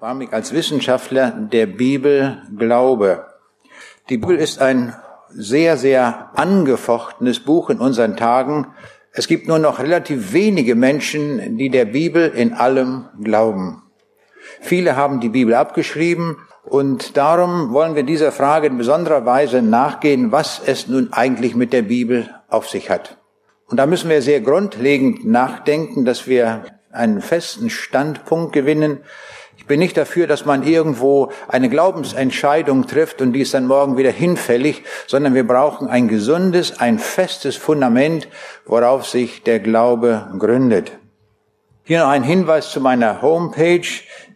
[0.00, 3.26] Warum ich als Wissenschaftler der Bibel glaube.
[4.08, 4.94] Die Bibel ist ein
[5.28, 8.68] sehr, sehr angefochtenes Buch in unseren Tagen.
[9.10, 13.82] Es gibt nur noch relativ wenige Menschen, die der Bibel in allem glauben.
[14.60, 20.30] Viele haben die Bibel abgeschrieben und darum wollen wir dieser Frage in besonderer Weise nachgehen,
[20.30, 23.18] was es nun eigentlich mit der Bibel auf sich hat.
[23.66, 29.00] Und da müssen wir sehr grundlegend nachdenken, dass wir einen festen Standpunkt gewinnen,
[29.68, 34.10] bin nicht dafür, dass man irgendwo eine Glaubensentscheidung trifft und die ist dann morgen wieder
[34.10, 38.26] hinfällig, sondern wir brauchen ein gesundes, ein festes Fundament,
[38.66, 40.90] worauf sich der Glaube gründet.
[41.84, 43.86] Hier noch ein Hinweis zu meiner Homepage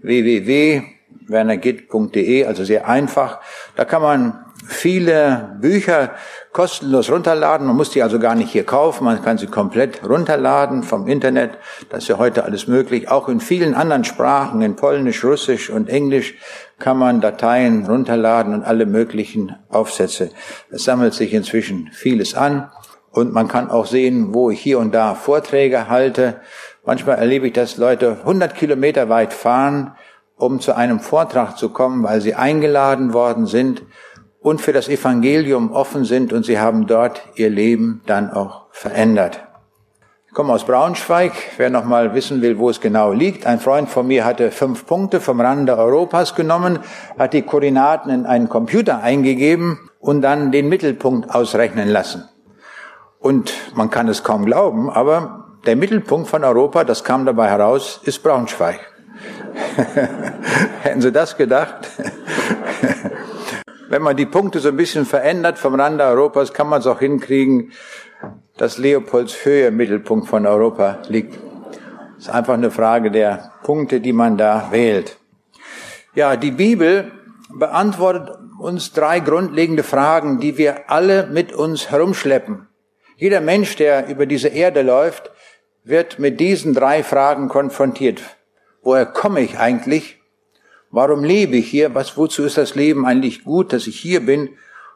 [0.03, 3.41] www.wernergitt.de, also sehr einfach.
[3.77, 6.15] Da kann man viele Bücher
[6.53, 7.67] kostenlos runterladen.
[7.67, 9.05] Man muss die also gar nicht hier kaufen.
[9.05, 11.59] Man kann sie komplett runterladen vom Internet.
[11.89, 13.11] Das ist ja heute alles möglich.
[13.11, 16.35] Auch in vielen anderen Sprachen, in Polnisch, Russisch und Englisch,
[16.79, 20.31] kann man Dateien runterladen und alle möglichen Aufsätze.
[20.71, 22.71] Es sammelt sich inzwischen vieles an.
[23.11, 26.41] Und man kann auch sehen, wo ich hier und da Vorträge halte.
[26.85, 29.95] Manchmal erlebe ich, dass Leute 100 Kilometer weit fahren,
[30.37, 33.83] um zu einem Vortrag zu kommen, weil sie eingeladen worden sind
[34.43, 39.41] und für das Evangelium offen sind und sie haben dort ihr Leben dann auch verändert.
[40.27, 41.33] Ich komme aus Braunschweig.
[41.59, 43.47] Wer noch mal wissen will, wo es genau liegt.
[43.47, 46.79] Ein Freund von mir hatte fünf Punkte vom Rande Europas genommen,
[47.19, 52.29] hat die Koordinaten in einen Computer eingegeben und dann den Mittelpunkt ausrechnen lassen.
[53.19, 58.01] Und man kann es kaum glauben, aber der Mittelpunkt von Europa, das kam dabei heraus,
[58.05, 58.81] ist Braunschweig.
[60.83, 61.89] Hätten Sie das gedacht?
[63.93, 67.01] wenn man die Punkte so ein bisschen verändert vom Rande Europas, kann man es auch
[67.01, 67.73] hinkriegen,
[68.57, 71.39] dass Leopolds Höhe im Mittelpunkt von Europa liegt.
[72.17, 75.19] Das ist einfach eine Frage der Punkte, die man da wählt.
[76.15, 77.13] Ja, die Bibel
[77.55, 82.69] beantwortet uns drei grundlegende Fragen, die wir alle mit uns herumschleppen.
[83.17, 85.31] Jeder Mensch, der über diese Erde läuft,
[85.85, 88.23] wird mit diesen drei Fragen konfrontiert.
[88.81, 90.22] Woher komme ich eigentlich?
[90.93, 91.95] Warum lebe ich hier?
[91.95, 94.51] Was, wozu ist das Leben eigentlich gut, dass ich hier bin?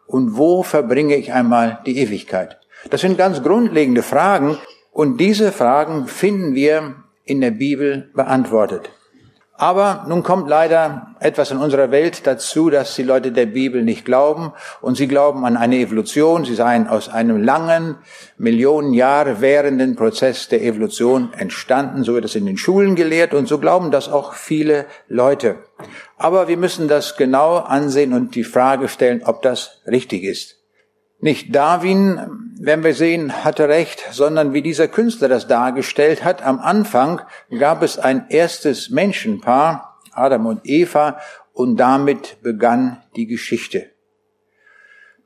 [0.07, 2.59] Und wo verbringe ich einmal die Ewigkeit?
[2.91, 4.59] Das sind ganz grundlegende Fragen
[4.93, 8.91] und diese Fragen finden wir in der Bibel beantwortet.
[9.59, 14.05] Aber nun kommt leider etwas in unserer Welt dazu, dass die Leute der Bibel nicht
[14.05, 14.53] glauben
[14.83, 16.45] und sie glauben an eine Evolution.
[16.45, 17.97] Sie seien aus einem langen,
[18.37, 22.05] Millionen Jahre währenden Prozess der Evolution entstanden.
[22.05, 25.57] So wird es in den Schulen gelehrt und so glauben das auch viele Leute.
[26.19, 30.56] Aber wir müssen das genau ansehen und die Frage stellen, ob das richtig ist.
[31.19, 36.43] Nicht Darwin, wenn wir sehen, hatte recht, sondern wie dieser Künstler das dargestellt hat.
[36.43, 37.23] Am Anfang
[37.59, 41.19] gab es ein erstes Menschenpaar, Adam und Eva,
[41.53, 43.91] und damit begann die Geschichte.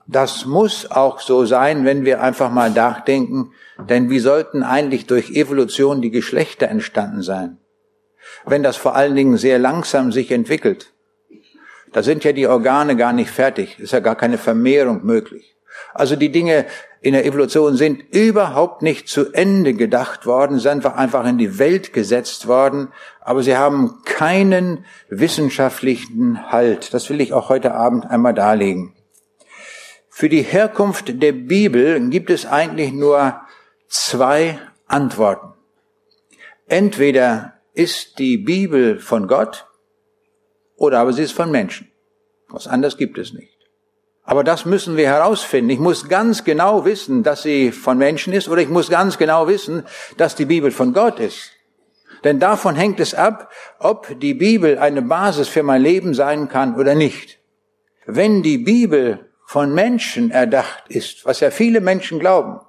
[0.06, 3.52] Das muss auch so sein, wenn wir einfach mal nachdenken,
[3.88, 7.58] denn wie sollten eigentlich durch Evolution die Geschlechter entstanden sein?
[8.44, 10.92] Wenn das vor allen Dingen sehr langsam sich entwickelt.
[11.92, 15.56] Da sind ja die Organe gar nicht fertig, ist ja gar keine Vermehrung möglich.
[15.94, 16.66] Also die Dinge
[17.00, 21.92] in der Evolution sind überhaupt nicht zu Ende gedacht worden, sind einfach in die Welt
[21.92, 22.88] gesetzt worden,
[23.20, 26.92] aber sie haben keinen wissenschaftlichen Halt.
[26.92, 28.94] Das will ich auch heute Abend einmal darlegen.
[30.08, 33.40] Für die Herkunft der Bibel gibt es eigentlich nur
[33.88, 35.54] zwei Antworten.
[36.66, 39.66] Entweder ist die Bibel von Gott
[40.76, 41.90] oder aber sie ist von Menschen.
[42.48, 43.59] Was anderes gibt es nicht.
[44.30, 45.70] Aber das müssen wir herausfinden.
[45.70, 49.48] Ich muss ganz genau wissen, dass sie von Menschen ist oder ich muss ganz genau
[49.48, 49.82] wissen,
[50.18, 51.50] dass die Bibel von Gott ist.
[52.22, 56.76] Denn davon hängt es ab, ob die Bibel eine Basis für mein Leben sein kann
[56.76, 57.40] oder nicht.
[58.06, 62.60] Wenn die Bibel von Menschen erdacht ist, was ja viele Menschen glauben,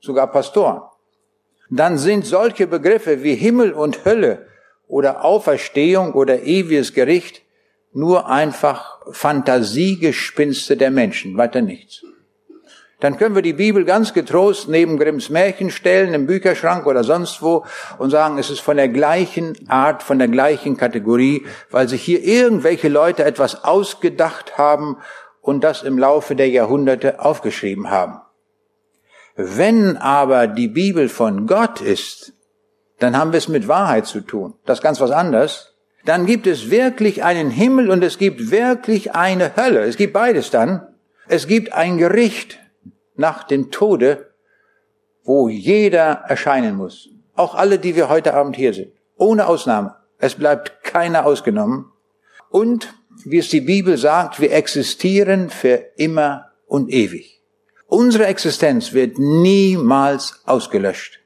[0.00, 0.80] sogar Pastoren,
[1.68, 4.46] dann sind solche Begriffe wie Himmel und Hölle
[4.88, 7.42] oder Auferstehung oder ewiges Gericht
[7.92, 12.02] nur einfach Fantasiegespinste der Menschen, weiter nichts.
[13.00, 17.42] Dann können wir die Bibel ganz getrost neben Grimms Märchen stellen, im Bücherschrank oder sonst
[17.42, 17.64] wo
[17.98, 22.22] und sagen, es ist von der gleichen Art, von der gleichen Kategorie, weil sich hier
[22.22, 24.98] irgendwelche Leute etwas ausgedacht haben
[25.40, 28.20] und das im Laufe der Jahrhunderte aufgeschrieben haben.
[29.34, 32.34] Wenn aber die Bibel von Gott ist,
[33.00, 34.54] dann haben wir es mit Wahrheit zu tun.
[34.64, 35.71] Das ist ganz was anderes
[36.04, 39.80] dann gibt es wirklich einen Himmel und es gibt wirklich eine Hölle.
[39.80, 40.86] Es gibt beides dann.
[41.28, 42.58] Es gibt ein Gericht
[43.14, 44.32] nach dem Tode,
[45.24, 47.08] wo jeder erscheinen muss.
[47.34, 48.92] Auch alle, die wir heute Abend hier sind.
[49.16, 49.96] Ohne Ausnahme.
[50.18, 51.86] Es bleibt keiner ausgenommen.
[52.50, 52.92] Und,
[53.24, 57.40] wie es die Bibel sagt, wir existieren für immer und ewig.
[57.86, 61.21] Unsere Existenz wird niemals ausgelöscht.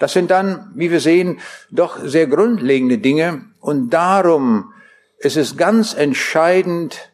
[0.00, 4.72] Das sind dann, wie wir sehen, doch sehr grundlegende Dinge und darum
[5.18, 7.12] ist es ganz entscheidend,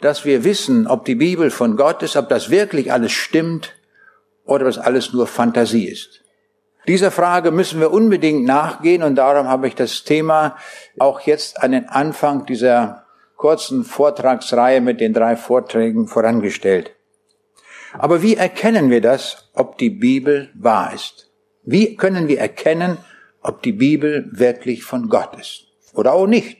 [0.00, 3.74] dass wir wissen, ob die Bibel von Gott ist, ob das wirklich alles stimmt
[4.44, 6.20] oder ob es alles nur Fantasie ist.
[6.86, 10.56] Dieser Frage müssen wir unbedingt nachgehen und darum habe ich das Thema
[11.00, 13.04] auch jetzt an den Anfang dieser
[13.36, 16.92] kurzen Vortragsreihe mit den drei Vorträgen vorangestellt.
[17.98, 21.31] Aber wie erkennen wir das, ob die Bibel wahr ist?
[21.62, 22.98] Wie können wir erkennen,
[23.40, 26.58] ob die Bibel wirklich von Gott ist oder auch nicht?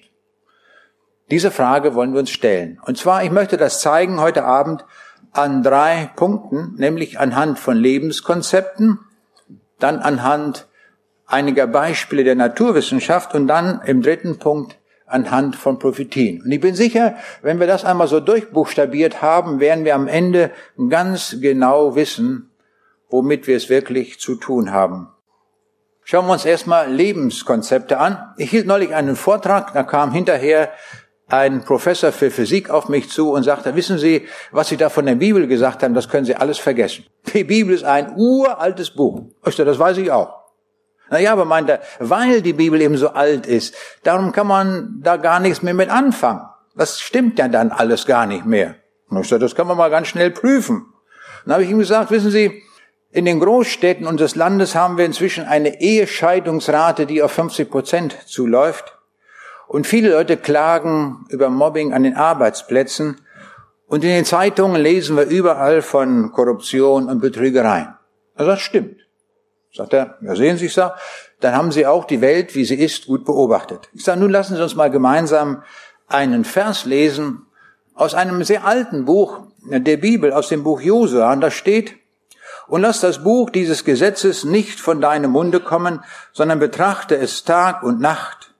[1.30, 2.80] Diese Frage wollen wir uns stellen.
[2.84, 4.84] Und zwar, ich möchte das zeigen heute Abend
[5.32, 8.98] an drei Punkten, nämlich anhand von Lebenskonzepten,
[9.78, 10.68] dann anhand
[11.26, 16.42] einiger Beispiele der Naturwissenschaft und dann im dritten Punkt anhand von Prophetien.
[16.42, 20.50] Und ich bin sicher, wenn wir das einmal so durchbuchstabiert haben, werden wir am Ende
[20.88, 22.51] ganz genau wissen,
[23.12, 25.08] womit wir es wirklich zu tun haben.
[26.04, 28.34] Schauen wir uns erstmal Lebenskonzepte an.
[28.36, 30.70] Ich hielt neulich einen Vortrag, da kam hinterher
[31.28, 35.06] ein Professor für Physik auf mich zu und sagte, wissen Sie, was Sie da von
[35.06, 37.06] der Bibel gesagt haben, das können Sie alles vergessen.
[37.32, 39.22] Die Bibel ist ein uraltes Buch.
[39.38, 40.42] Ich dachte, das weiß ich auch.
[41.10, 45.18] Naja, aber meint er, weil die Bibel eben so alt ist, darum kann man da
[45.18, 46.42] gar nichts mehr mit anfangen.
[46.74, 48.76] Das stimmt ja dann alles gar nicht mehr.
[49.10, 50.86] Ich dachte, das kann man mal ganz schnell prüfen.
[51.44, 52.62] Dann habe ich ihm gesagt, wissen Sie,
[53.12, 58.98] in den Großstädten unseres Landes haben wir inzwischen eine Ehescheidungsrate, die auf 50 Prozent zuläuft.
[59.68, 63.20] Und viele Leute klagen über Mobbing an den Arbeitsplätzen.
[63.86, 67.94] Und in den Zeitungen lesen wir überall von Korruption und Betrügereien.
[68.34, 68.96] Also das stimmt.
[69.74, 70.98] Sagt er, ja sehen Sie, ich sag,
[71.40, 73.90] dann haben Sie auch die Welt, wie sie ist, gut beobachtet.
[73.92, 75.62] Ich sage, nun lassen Sie uns mal gemeinsam
[76.08, 77.46] einen Vers lesen
[77.94, 81.32] aus einem sehr alten Buch der Bibel, aus dem Buch Josua.
[81.32, 81.94] Und da steht,
[82.68, 86.00] und lass das Buch dieses Gesetzes nicht von deinem Munde kommen,
[86.32, 88.54] sondern betrachte es Tag und Nacht,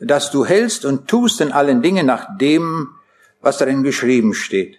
[0.00, 2.88] dass du hältst und tust in allen Dingen nach dem,
[3.40, 4.78] was darin geschrieben steht.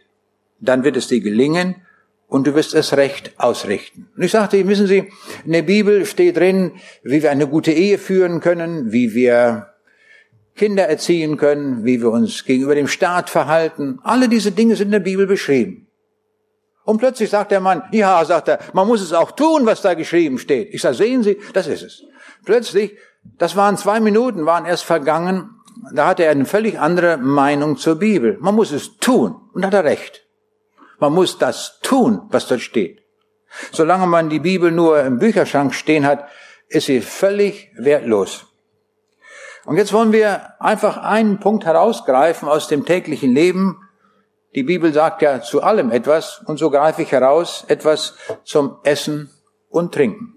[0.59, 1.75] Dann wird es dir gelingen
[2.27, 4.07] und du wirst es recht ausrichten.
[4.15, 5.11] Und ich sagte, wissen Sie,
[5.45, 6.73] in der Bibel steht drin,
[7.03, 9.73] wie wir eine gute Ehe führen können, wie wir
[10.55, 13.99] Kinder erziehen können, wie wir uns gegenüber dem Staat verhalten.
[14.03, 15.87] Alle diese Dinge sind in der Bibel beschrieben.
[16.89, 19.93] Und plötzlich sagt der Mann, ja, sagt er, man muss es auch tun, was da
[19.93, 20.73] geschrieben steht.
[20.73, 22.03] Ich sage, sehen Sie, das ist es.
[22.45, 22.97] Plötzlich
[23.37, 25.51] das waren zwei Minuten, waren erst vergangen.
[25.93, 28.37] Da hatte er eine völlig andere Meinung zur Bibel.
[28.39, 29.35] Man muss es tun.
[29.53, 30.25] Und hat er recht.
[30.97, 33.03] Man muss das tun, was dort steht.
[33.71, 36.27] Solange man die Bibel nur im Bücherschrank stehen hat,
[36.69, 38.47] ist sie völlig wertlos.
[39.65, 43.77] Und jetzt wollen wir einfach einen Punkt herausgreifen aus dem täglichen Leben.
[44.55, 49.29] Die Bibel sagt ja zu allem etwas und so greife ich heraus etwas zum Essen
[49.69, 50.33] und Trinken.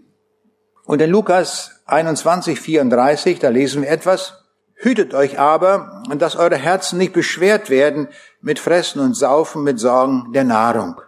[0.85, 4.45] Und in Lukas 21, 34, da lesen wir etwas.
[4.75, 8.09] Hütet euch aber, dass eure Herzen nicht beschwert werden
[8.41, 11.01] mit Fressen und Saufen, mit Sorgen der Nahrung.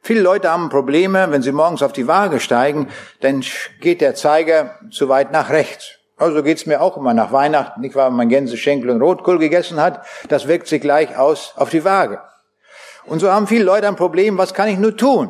[0.00, 2.88] Viele Leute haben Probleme, wenn sie morgens auf die Waage steigen,
[3.20, 3.44] dann
[3.80, 5.96] geht der Zeiger zu weit nach rechts.
[6.16, 9.38] Also geht's mir auch immer nach Weihnachten, nicht wahr, wenn man Gänse, Schenkel und Rotkohl
[9.38, 12.20] gegessen hat, das wirkt sich gleich aus auf die Waage.
[13.06, 15.28] Und so haben viele Leute ein Problem, was kann ich nur tun?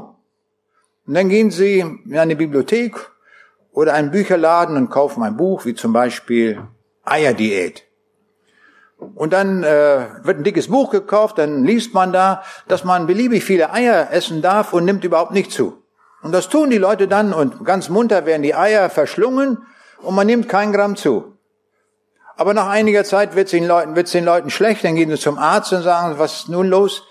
[1.07, 2.95] Und dann gehen sie in eine Bibliothek
[3.73, 6.63] oder einen Bücherladen und kaufen ein Buch, wie zum Beispiel
[7.05, 7.85] Eierdiät.
[9.15, 13.45] Und dann äh, wird ein dickes Buch gekauft, dann liest man da, dass man beliebig
[13.45, 15.83] viele Eier essen darf und nimmt überhaupt nicht zu.
[16.23, 19.59] Und das tun die Leute dann und ganz munter werden die Eier verschlungen
[20.01, 21.37] und man nimmt kein Gramm zu.
[22.37, 25.19] Aber nach einiger Zeit wird es den Leuten, wird's den Leuten schlecht, dann gehen sie
[25.19, 27.03] zum Arzt und sagen, was ist nun los?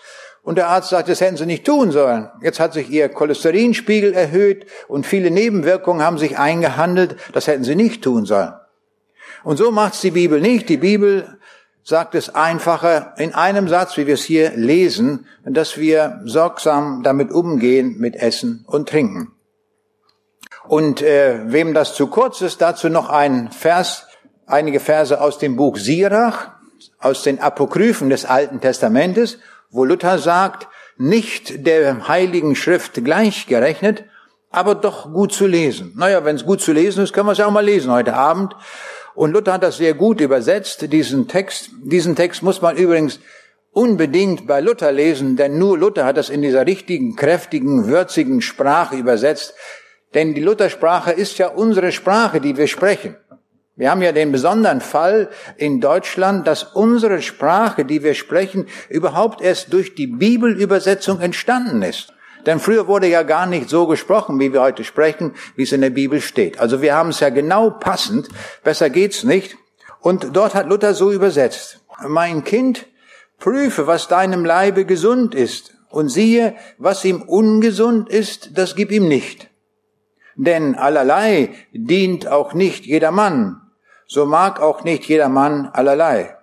[0.46, 2.30] Und der Arzt sagt, das hätten sie nicht tun sollen.
[2.40, 7.16] Jetzt hat sich ihr Cholesterinspiegel erhöht und viele Nebenwirkungen haben sich eingehandelt.
[7.34, 8.54] Das hätten sie nicht tun sollen.
[9.44, 10.70] Und so macht's die Bibel nicht.
[10.70, 11.40] Die Bibel
[11.84, 17.32] sagt es einfacher in einem Satz, wie wir es hier lesen, dass wir sorgsam damit
[17.32, 19.32] umgehen mit Essen und Trinken.
[20.68, 24.06] Und äh, wem das zu kurz ist, dazu noch ein Vers,
[24.46, 26.52] einige Verse aus dem Buch Sirach,
[27.00, 30.68] aus den Apokryphen des Alten Testamentes wo Luther sagt,
[30.98, 34.06] nicht der Heiligen Schrift gleichgerechnet,
[34.50, 35.94] aber doch gut zu lesen.
[35.98, 38.14] Naja, wenn es gut zu lesen ist, können wir es ja auch mal lesen heute
[38.14, 38.56] Abend.
[39.14, 41.70] Und Luther hat das sehr gut übersetzt, diesen Text.
[41.84, 43.20] Diesen Text muss man übrigens
[43.72, 48.96] unbedingt bei Luther lesen, denn nur Luther hat das in dieser richtigen, kräftigen, würzigen Sprache
[48.96, 49.54] übersetzt.
[50.14, 53.18] Denn die Luthersprache ist ja unsere Sprache, die wir sprechen.
[53.77, 59.41] Wir haben ja den besonderen Fall in Deutschland, dass unsere Sprache, die wir sprechen, überhaupt
[59.41, 62.13] erst durch die Bibelübersetzung entstanden ist.
[62.46, 65.82] Denn früher wurde ja gar nicht so gesprochen, wie wir heute sprechen, wie es in
[65.82, 66.58] der Bibel steht.
[66.60, 68.29] Also wir haben es ja genau passend,
[68.63, 69.58] besser geht's nicht.
[70.00, 71.82] Und dort hat Luther so übersetzt.
[72.08, 72.86] Mein Kind,
[73.39, 79.08] prüfe, was deinem Leibe gesund ist, und siehe, was ihm ungesund ist, das gib ihm
[79.08, 79.50] nicht.
[80.36, 83.62] Denn allerlei dient auch nicht jedermann,
[84.08, 86.36] so mag auch nicht jedermann allerlei.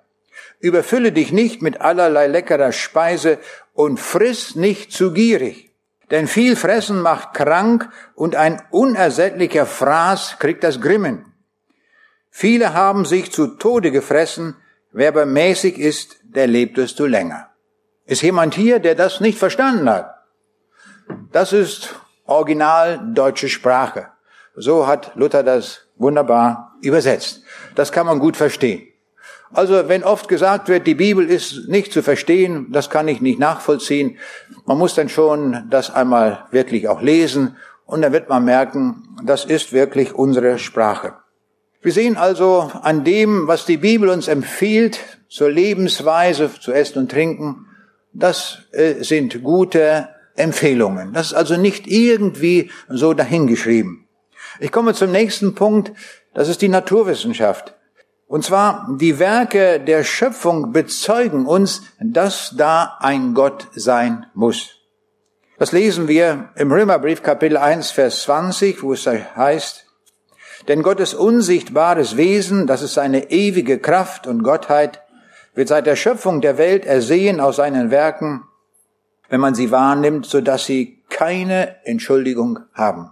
[0.60, 3.38] Überfülle dich nicht mit allerlei leckerer Speise
[3.74, 5.72] und friss nicht zu gierig.
[6.10, 11.32] Denn viel Fressen macht krank und ein unersättlicher Fraß kriegt das Grimmen.
[12.30, 14.56] Viele haben sich zu Tode gefressen,
[14.92, 17.48] wer aber mäßig ist, der lebt desto länger.
[18.04, 20.14] Ist jemand hier, der das nicht verstanden hat?
[21.30, 21.94] Das ist
[22.26, 24.08] original deutsche Sprache.
[24.54, 27.42] So hat Luther das wunderbar übersetzt.
[27.74, 28.88] Das kann man gut verstehen.
[29.52, 33.38] Also wenn oft gesagt wird, die Bibel ist nicht zu verstehen, das kann ich nicht
[33.38, 34.16] nachvollziehen.
[34.64, 39.44] Man muss dann schon das einmal wirklich auch lesen und dann wird man merken, das
[39.44, 41.14] ist wirklich unsere Sprache.
[41.82, 47.10] Wir sehen also an dem, was die Bibel uns empfiehlt, zur Lebensweise, zu essen und
[47.10, 47.66] trinken,
[48.12, 51.12] das äh, sind gute Empfehlungen.
[51.12, 54.06] Das ist also nicht irgendwie so dahingeschrieben.
[54.60, 55.92] Ich komme zum nächsten Punkt,
[56.34, 57.74] das ist die Naturwissenschaft.
[58.26, 64.76] Und zwar, die Werke der Schöpfung bezeugen uns, dass da ein Gott sein muss.
[65.58, 69.84] Das lesen wir im Römerbrief Kapitel 1, Vers 20, wo es heißt,
[70.68, 75.02] denn Gottes unsichtbares Wesen, das ist seine ewige Kraft und Gottheit,
[75.54, 78.44] wird seit der Schöpfung der Welt ersehen aus seinen Werken,
[79.28, 83.10] wenn man sie wahrnimmt, so dass sie keine Entschuldigung haben.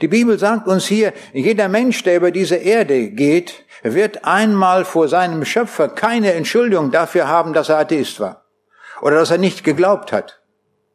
[0.00, 5.08] Die Bibel sagt uns hier, jeder Mensch, der über diese Erde geht, wird einmal vor
[5.08, 8.46] seinem Schöpfer keine Entschuldigung dafür haben, dass er Atheist war
[9.02, 10.40] oder dass er nicht geglaubt hat.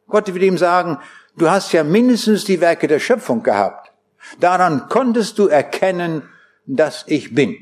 [0.08, 0.98] Gott wird ihm sagen,
[1.36, 3.92] du hast ja mindestens die Werke der Schöpfung gehabt.
[4.40, 6.28] Daran konntest du erkennen,
[6.66, 7.56] dass ich bin.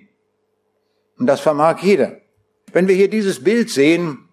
[1.18, 2.16] Und das vermag jeder.
[2.72, 4.28] Wenn wir hier dieses Bild sehen,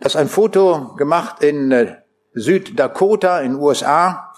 [0.00, 1.96] das ist ein Foto gemacht in äh,
[2.34, 4.32] Süddakota in USA,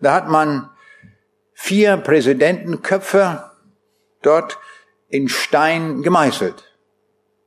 [0.00, 0.70] da hat man
[1.60, 3.50] vier Präsidentenköpfe
[4.22, 4.58] dort
[5.08, 6.64] in Stein gemeißelt.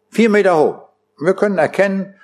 [0.09, 0.89] Vier Meter hoch.
[1.17, 2.15] Wir können erkennen,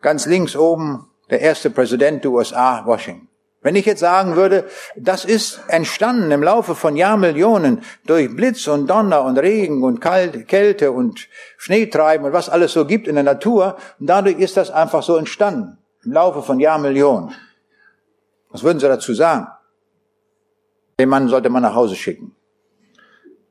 [0.00, 3.28] ganz links oben der erste Präsident der USA, Washington.
[3.62, 8.86] Wenn ich jetzt sagen würde, das ist entstanden im Laufe von Jahrmillionen durch Blitz und
[8.86, 13.76] Donner und Regen und Kälte und Schneetreiben und was alles so gibt in der Natur,
[13.98, 15.78] und dadurch ist das einfach so entstanden.
[16.04, 17.34] Im Laufe von Jahrmillionen.
[18.50, 19.48] Was würden Sie dazu sagen?
[20.98, 22.34] Den Mann sollte man nach Hause schicken.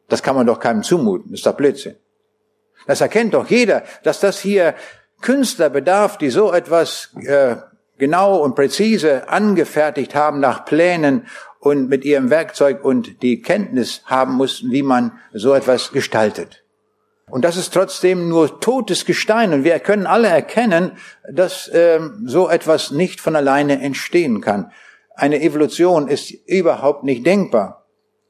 [0.09, 1.31] Das kann man doch keinem zumuten.
[1.31, 1.95] Das ist doch Blödsinn.
[2.88, 4.75] Das erkennt doch jeder, dass das hier
[5.21, 7.55] Künstler bedarf, die so etwas äh,
[7.97, 11.27] genau und präzise angefertigt haben nach Plänen
[11.59, 16.63] und mit ihrem Werkzeug und die Kenntnis haben mussten, wie man so etwas gestaltet.
[17.29, 19.53] Und das ist trotzdem nur totes Gestein.
[19.53, 20.91] Und wir können alle erkennen,
[21.31, 24.71] dass ähm, so etwas nicht von alleine entstehen kann.
[25.15, 27.86] Eine Evolution ist überhaupt nicht denkbar.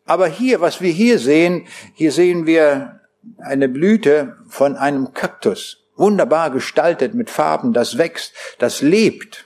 [0.05, 2.99] Aber hier, was wir hier sehen, hier sehen wir
[3.37, 5.87] eine Blüte von einem Kaktus.
[5.95, 9.45] Wunderbar gestaltet mit Farben, das wächst, das lebt.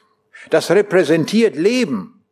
[0.49, 2.23] Das repräsentiert Leben.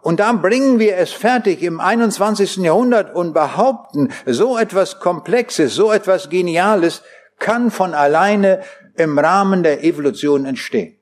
[0.00, 2.56] Und dann bringen wir es fertig im 21.
[2.56, 7.02] Jahrhundert und behaupten, so etwas Komplexes, so etwas Geniales
[7.38, 8.62] kann von alleine
[8.96, 10.98] im Rahmen der Evolution entstehen.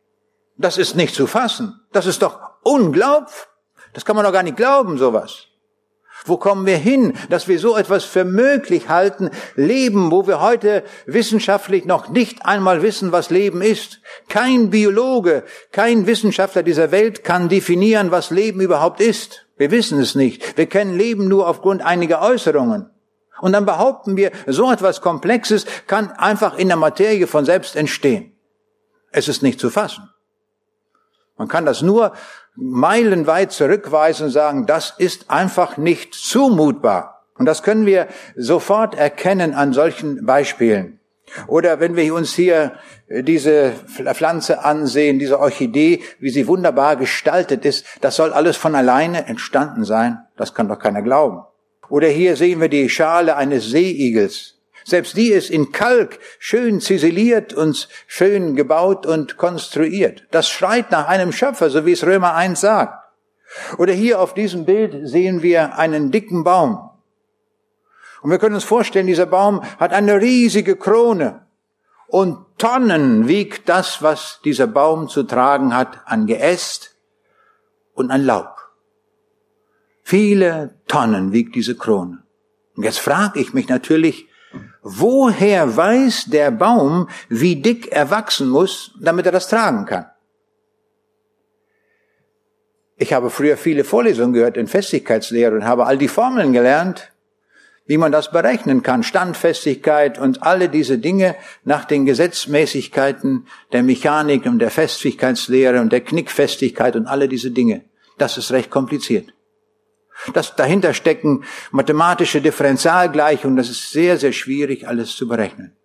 [0.56, 1.80] Das ist nicht zu fassen.
[1.92, 3.34] Das ist doch unglaublich.
[3.92, 5.48] Das kann man doch gar nicht glauben, sowas.
[6.24, 10.84] Wo kommen wir hin, dass wir so etwas für möglich halten, Leben, wo wir heute
[11.06, 14.00] wissenschaftlich noch nicht einmal wissen, was Leben ist?
[14.28, 19.46] Kein Biologe, kein Wissenschaftler dieser Welt kann definieren, was Leben überhaupt ist.
[19.56, 20.56] Wir wissen es nicht.
[20.56, 22.88] Wir kennen Leben nur aufgrund einiger Äußerungen.
[23.40, 28.36] Und dann behaupten wir, so etwas Komplexes kann einfach in der Materie von selbst entstehen.
[29.10, 30.08] Es ist nicht zu fassen.
[31.36, 32.12] Man kann das nur
[32.54, 37.24] meilenweit zurückweisen und sagen, das ist einfach nicht zumutbar.
[37.38, 41.00] Und das können wir sofort erkennen an solchen Beispielen.
[41.46, 42.72] Oder wenn wir uns hier
[43.08, 48.74] äh, diese Pflanze ansehen, diese Orchidee, wie sie wunderbar gestaltet ist, das soll alles von
[48.74, 50.18] alleine entstanden sein.
[50.36, 51.42] Das kann doch keiner glauben.
[51.88, 54.58] Oder hier sehen wir die Schale eines Seeigels.
[54.84, 60.24] Selbst die ist in Kalk schön ziseliert und schön gebaut und konstruiert.
[60.30, 62.98] Das schreit nach einem Schöpfer, so wie es Römer 1 sagt.
[63.78, 66.90] Oder hier auf diesem Bild sehen wir einen dicken Baum.
[68.22, 71.46] Und wir können uns vorstellen, dieser Baum hat eine riesige Krone.
[72.06, 76.96] Und Tonnen wiegt das, was dieser Baum zu tragen hat, an Geäst
[77.94, 78.54] und an Laub.
[80.02, 82.22] Viele Tonnen wiegt diese Krone.
[82.76, 84.28] Und jetzt frage ich mich natürlich,
[84.82, 90.06] woher weiß der Baum, wie dick er wachsen muss, damit er das tragen kann?
[92.96, 97.12] Ich habe früher viele Vorlesungen gehört in Festigkeitslehre und habe all die Formeln gelernt,
[97.86, 101.34] wie man das berechnen kann, Standfestigkeit und alle diese Dinge
[101.64, 107.82] nach den Gesetzmäßigkeiten der Mechanik und der Festigkeitslehre und der Knickfestigkeit und alle diese Dinge.
[108.18, 109.32] Das ist recht kompliziert.
[110.34, 115.76] Das dahinter stecken mathematische Differentialgleichungen, das ist sehr, sehr schwierig, alles zu berechnen.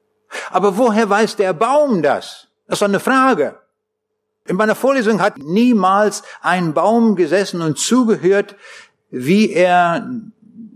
[0.52, 2.48] Aber woher weiß der Baum das?
[2.68, 3.60] Das ist eine Frage.
[4.48, 8.56] In meiner Vorlesung hat niemals ein Baum gesessen und zugehört,
[9.10, 10.10] wie er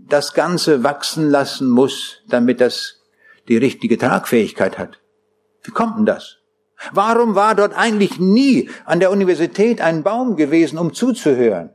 [0.08, 3.00] das Ganze wachsen lassen muss, damit das
[3.48, 5.00] die richtige Tragfähigkeit hat.
[5.62, 6.38] Wie kommt denn das?
[6.92, 11.70] Warum war dort eigentlich nie an der Universität ein Baum gewesen, um zuzuhören?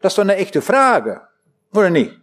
[0.00, 1.22] Das ist doch eine echte Frage,
[1.74, 2.18] oder nicht?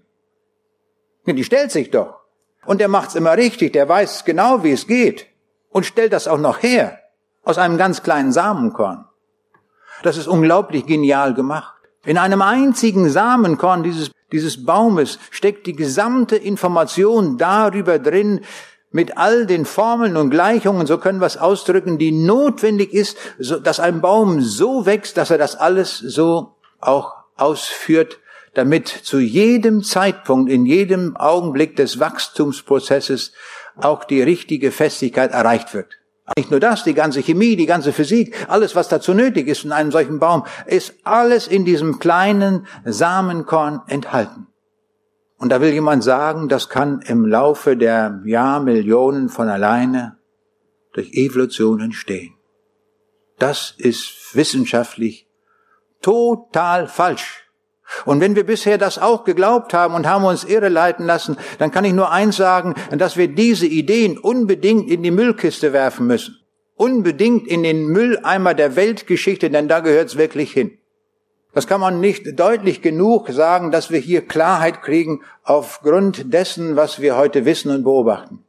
[1.26, 2.22] Die stellt sich doch.
[2.66, 5.28] Und der macht's immer richtig, der weiß genau, wie es geht
[5.70, 7.00] und stellt das auch noch her
[7.44, 9.06] aus einem ganz kleinen Samenkorn.
[10.04, 11.74] Das ist unglaublich genial gemacht.
[12.06, 18.42] In einem einzigen Samenkorn dieses, dieses Baumes steckt die gesamte Information darüber drin,
[18.92, 23.60] mit all den Formeln und Gleichungen, so können wir es ausdrücken, die notwendig ist, so,
[23.60, 28.20] dass ein Baum so wächst, dass er das alles so auch ausführt,
[28.54, 33.34] damit zu jedem Zeitpunkt, in jedem Augenblick des Wachstumsprozesses
[33.76, 35.98] auch die richtige Festigkeit erreicht wird.
[36.36, 39.72] Nicht nur das, die ganze Chemie, die ganze Physik, alles, was dazu nötig ist in
[39.72, 44.48] einem solchen Baum, ist alles in diesem kleinen Samenkorn enthalten.
[45.38, 50.18] Und da will jemand sagen, das kann im Laufe der Jahrmillionen von alleine
[50.94, 52.34] durch Evolution entstehen.
[53.38, 55.27] Das ist wissenschaftlich
[56.02, 57.48] total falsch.
[58.06, 61.86] Und wenn wir bisher das auch geglaubt haben und haben uns irreleiten lassen, dann kann
[61.86, 66.38] ich nur eins sagen, dass wir diese Ideen unbedingt in die Müllkiste werfen müssen.
[66.76, 70.78] Unbedingt in den Mülleimer der Weltgeschichte, denn da gehört's wirklich hin.
[71.54, 77.02] Das kann man nicht deutlich genug sagen, dass wir hier Klarheit kriegen aufgrund dessen, was
[77.02, 78.44] wir heute wissen und beobachten.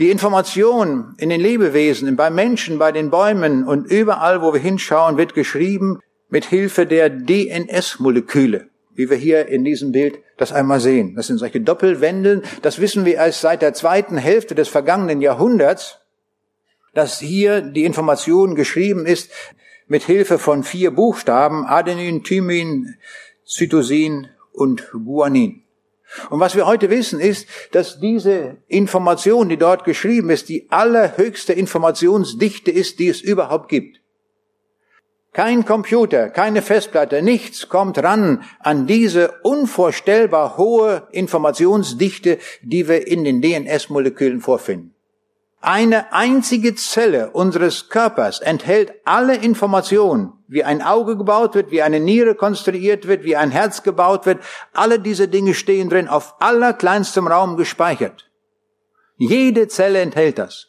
[0.00, 5.16] Die Information in den Lebewesen, bei Menschen, bei den Bäumen und überall, wo wir hinschauen,
[5.16, 6.00] wird geschrieben
[6.34, 11.14] mit Hilfe der DNS-Moleküle, wie wir hier in diesem Bild das einmal sehen.
[11.14, 12.42] Das sind solche Doppelwändeln.
[12.60, 16.00] Das wissen wir erst seit der zweiten Hälfte des vergangenen Jahrhunderts,
[16.92, 19.30] dass hier die Information geschrieben ist
[19.86, 22.96] mit Hilfe von vier Buchstaben, Adenin, Thymin,
[23.46, 25.62] Cytosin und Guanin.
[26.30, 31.52] Und was wir heute wissen ist, dass diese Information, die dort geschrieben ist, die allerhöchste
[31.52, 34.00] Informationsdichte ist, die es überhaupt gibt.
[35.34, 43.24] Kein Computer, keine Festplatte, nichts kommt ran an diese unvorstellbar hohe Informationsdichte, die wir in
[43.24, 44.94] den DNS-Molekülen vorfinden.
[45.60, 51.98] Eine einzige Zelle unseres Körpers enthält alle Informationen, wie ein Auge gebaut wird, wie eine
[51.98, 54.40] Niere konstruiert wird, wie ein Herz gebaut wird.
[54.72, 58.30] Alle diese Dinge stehen drin, auf allerkleinstem Raum gespeichert.
[59.16, 60.68] Jede Zelle enthält das.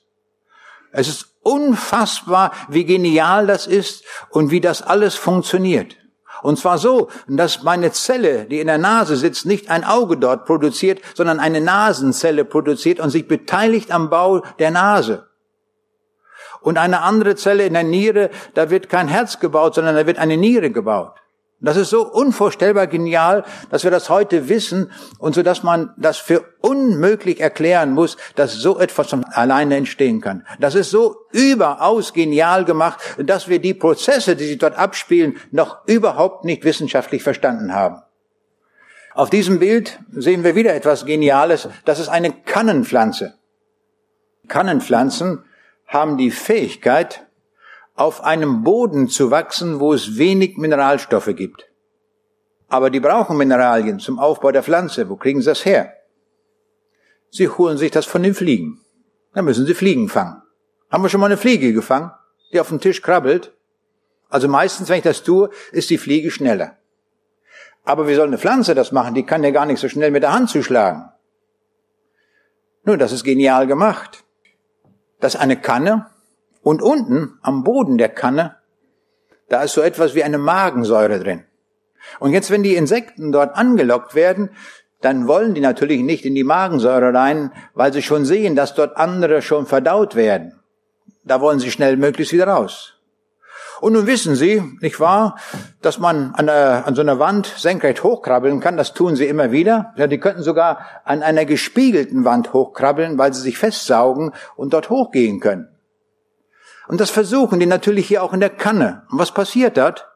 [0.91, 5.95] Es ist unfassbar, wie genial das ist und wie das alles funktioniert.
[6.41, 10.45] Und zwar so, dass meine Zelle, die in der Nase sitzt, nicht ein Auge dort
[10.45, 15.27] produziert, sondern eine Nasenzelle produziert und sich beteiligt am Bau der Nase.
[16.61, 20.17] Und eine andere Zelle in der Niere, da wird kein Herz gebaut, sondern da wird
[20.17, 21.13] eine Niere gebaut.
[21.61, 26.17] Das ist so unvorstellbar genial, dass wir das heute wissen und so, dass man das
[26.17, 30.45] für unmöglich erklären muss, dass so etwas von alleine entstehen kann.
[30.59, 35.87] Das ist so überaus genial gemacht, dass wir die Prozesse, die sich dort abspielen, noch
[35.87, 38.01] überhaupt nicht wissenschaftlich verstanden haben.
[39.13, 41.69] Auf diesem Bild sehen wir wieder etwas Geniales.
[41.85, 43.35] Das ist eine Kannenpflanze.
[44.49, 45.45] Kannenpflanzen
[45.87, 47.25] haben die Fähigkeit,
[47.95, 51.69] auf einem Boden zu wachsen, wo es wenig Mineralstoffe gibt.
[52.67, 55.09] Aber die brauchen Mineralien zum Aufbau der Pflanze.
[55.09, 55.93] Wo kriegen sie das her?
[57.31, 58.81] Sie holen sich das von den Fliegen.
[59.33, 60.41] Dann müssen sie Fliegen fangen.
[60.89, 62.11] Haben wir schon mal eine Fliege gefangen,
[62.51, 63.53] die auf dem Tisch krabbelt?
[64.29, 66.77] Also meistens, wenn ich das tue, ist die Fliege schneller.
[67.83, 69.13] Aber wie soll eine Pflanze das machen?
[69.13, 71.09] Die kann ja gar nicht so schnell mit der Hand zuschlagen.
[72.83, 74.23] Nun, das ist genial gemacht.
[75.19, 76.07] Das ist eine Kanne,
[76.65, 78.55] und unten am Boden der Kanne,
[79.49, 81.43] da ist so etwas wie eine Magensäure drin.
[82.19, 84.49] Und jetzt, wenn die Insekten dort angelockt werden,
[84.99, 88.97] dann wollen die natürlich nicht in die Magensäure rein, weil sie schon sehen, dass dort
[88.97, 90.59] andere schon verdaut werden.
[91.23, 92.93] Da wollen sie schnell möglichst wieder raus.
[93.79, 95.35] Und nun wissen Sie, nicht wahr,
[95.81, 98.77] dass man an, einer, an so einer Wand senkrecht hochkrabbeln kann.
[98.77, 99.93] Das tun Sie immer wieder.
[99.97, 104.89] Ja, die könnten sogar an einer gespiegelten Wand hochkrabbeln, weil sie sich festsaugen und dort
[104.89, 105.74] hochgehen können.
[106.87, 109.03] Und das versuchen die natürlich hier auch in der Kanne.
[109.09, 110.07] Und was passiert dort?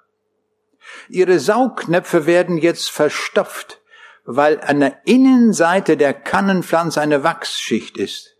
[1.09, 3.81] Ihre Saugnäpfe werden jetzt verstopft,
[4.25, 8.35] weil an der Innenseite der Kannenpflanze eine Wachsschicht ist.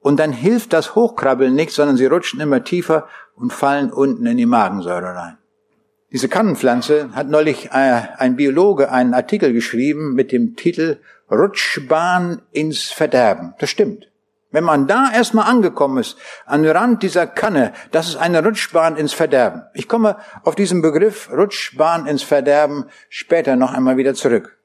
[0.00, 4.36] Und dann hilft das Hochkrabbeln nicht, sondern sie rutschen immer tiefer und fallen unten in
[4.36, 5.38] die Magensäure rein.
[6.10, 12.84] Diese Kannenpflanze hat neulich äh, ein Biologe einen Artikel geschrieben mit dem Titel Rutschbahn ins
[12.84, 13.54] Verderben.
[13.58, 14.10] Das stimmt.
[14.50, 18.96] Wenn man da erstmal angekommen ist, an den Rand dieser Kanne, das ist eine Rutschbahn
[18.96, 19.64] ins Verderben.
[19.74, 24.58] Ich komme auf diesen Begriff Rutschbahn ins Verderben später noch einmal wieder zurück.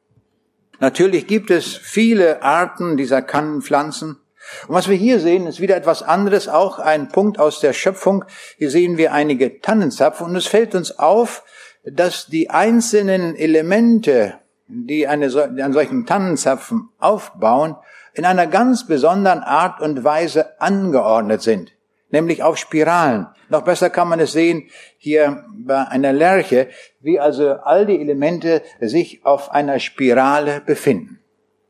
[0.80, 4.20] Natürlich gibt es viele Arten dieser Kannenpflanzen.
[4.68, 8.26] Und was wir hier sehen, ist wieder etwas anderes, auch ein Punkt aus der Schöpfung.
[8.58, 11.44] Hier sehen wir einige Tannenzapfen und es fällt uns auf,
[11.84, 14.36] dass die einzelnen Elemente,
[14.68, 15.26] die eine,
[15.62, 17.76] an solchen Tannenzapfen aufbauen,
[18.14, 21.74] in einer ganz besonderen Art und Weise angeordnet sind,
[22.10, 23.28] nämlich auf Spiralen.
[23.50, 26.70] Noch besser kann man es sehen hier bei einer Lerche,
[27.02, 31.20] wie also all die Elemente sich auf einer Spirale befinden.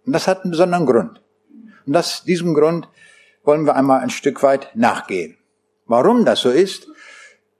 [0.05, 1.21] Und das hat einen besonderen Grund.
[1.85, 2.87] Und aus diesem Grund
[3.43, 5.37] wollen wir einmal ein Stück weit nachgehen.
[5.85, 6.87] Warum das so ist,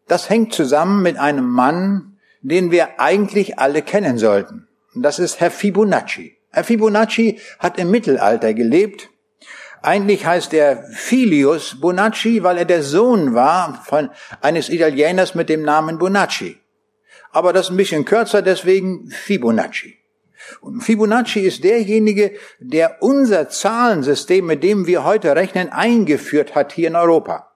[0.08, 4.67] das hängt zusammen mit einem Mann, den wir eigentlich alle kennen sollten.
[4.93, 6.38] Und das ist Herr Fibonacci.
[6.62, 9.10] Fibonacci hat im Mittelalter gelebt.
[9.82, 15.63] Eigentlich heißt er Filius Bonacci, weil er der Sohn war von eines Italieners mit dem
[15.63, 16.58] Namen Bonacci.
[17.32, 19.98] Aber das ist ein bisschen kürzer, deswegen Fibonacci.
[20.62, 26.88] Und Fibonacci ist derjenige, der unser Zahlensystem, mit dem wir heute rechnen, eingeführt hat hier
[26.89, 27.54] in Europa.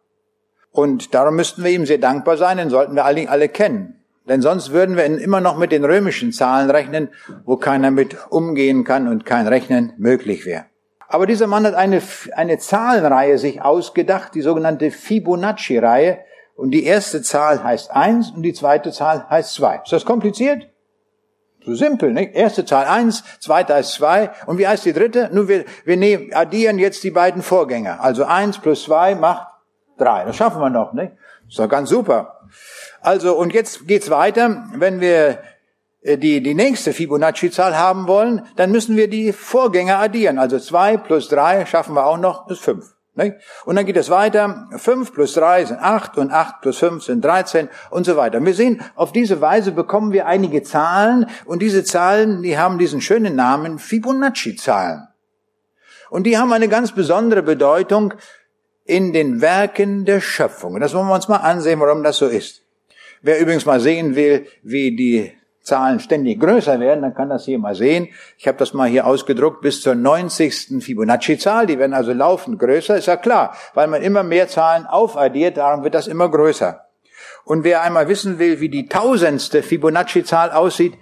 [0.72, 3.97] Und darum müssten wir ihm sehr dankbar sein, den sollten wir alle, alle kennen.
[4.28, 7.10] Denn sonst würden wir immer noch mit den römischen Zahlen rechnen,
[7.46, 10.66] wo keiner mit umgehen kann und kein Rechnen möglich wäre.
[11.08, 12.02] Aber dieser Mann hat eine,
[12.36, 16.20] eine Zahlenreihe sich ausgedacht, die sogenannte Fibonacci-Reihe.
[16.56, 19.80] Und die erste Zahl heißt eins und die zweite Zahl heißt zwei.
[19.84, 20.68] Ist das kompliziert?
[21.64, 22.34] So simpel, nicht?
[22.34, 24.32] Erste Zahl eins, zweite heißt zwei.
[24.48, 25.30] Und wie heißt die dritte?
[25.32, 28.02] Nun, wir, wir nehmen, addieren jetzt die beiden Vorgänger.
[28.02, 29.48] Also eins plus zwei macht
[29.98, 30.26] drei.
[30.26, 31.14] Das schaffen wir noch, nicht?
[31.48, 32.37] Ist doch ganz super.
[33.02, 34.66] Also, und jetzt geht's weiter.
[34.76, 35.40] Wenn wir
[36.02, 40.40] äh, die, die nächste Fibonacci-Zahl haben wollen, dann müssen wir die Vorgänger addieren.
[40.40, 42.98] Also zwei plus drei schaffen wir auch noch, ist fünf.
[43.66, 44.68] Und dann geht es weiter.
[44.76, 48.44] 5 plus 3 sind 8 und 8 plus 5 sind 13 und so weiter.
[48.46, 53.02] wir sehen, auf diese Weise bekommen wir einige Zahlen und diese Zahlen, die haben diesen
[53.02, 55.08] schönen Namen Fibonacci-Zahlen.
[56.12, 58.14] Und die haben eine ganz besondere Bedeutung
[58.86, 60.76] in den Werken der Schöpfung.
[60.76, 62.67] Und das wollen wir uns mal ansehen, warum das so ist.
[63.22, 67.60] Wer übrigens mal sehen will, wie die Zahlen ständig größer werden, dann kann das hier
[67.60, 68.08] mal sehen.
[68.38, 70.82] Ich habe das mal hier ausgedruckt bis zur 90.
[70.82, 71.68] Fibonacci-Zahl.
[71.68, 75.84] Die werden also laufend größer, ist ja klar, weil man immer mehr Zahlen aufaddiert, darum
[75.84, 76.86] wird das immer größer.
[77.44, 80.94] Und wer einmal wissen will, wie die tausendste Fibonacci-Zahl aussieht,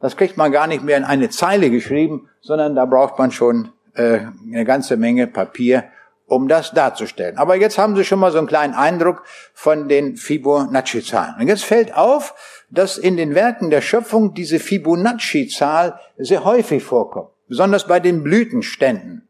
[0.00, 3.70] das kriegt man gar nicht mehr in eine Zeile geschrieben, sondern da braucht man schon
[3.94, 4.20] äh,
[4.52, 5.84] eine ganze Menge Papier,
[6.26, 7.36] um das darzustellen.
[7.36, 11.36] Aber jetzt haben Sie schon mal so einen kleinen Eindruck von den Fibonacci-Zahlen.
[11.40, 12.34] Und jetzt fällt auf,
[12.70, 19.28] dass in den Werken der Schöpfung diese Fibonacci-Zahl sehr häufig vorkommt, besonders bei den Blütenständen.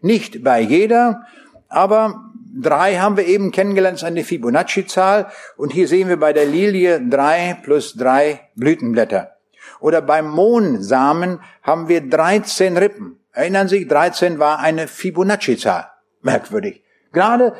[0.00, 1.22] Nicht bei jeder,
[1.68, 5.30] aber drei haben wir eben kennengelernt, eine Fibonacci-Zahl.
[5.56, 9.32] Und hier sehen wir bei der Lilie drei plus drei Blütenblätter.
[9.80, 13.18] Oder beim Mohnsamen haben wir 13 Rippen.
[13.32, 15.88] Erinnern Sie, 13 war eine Fibonacci-Zahl.
[16.22, 16.82] Merkwürdig.
[17.12, 17.54] Gerade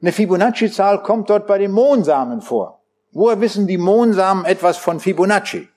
[0.00, 2.82] eine Fibonacci-Zahl kommt dort bei den Mohnsamen vor.
[3.10, 5.68] Woher wissen die Mohnsamen etwas von Fibonacci?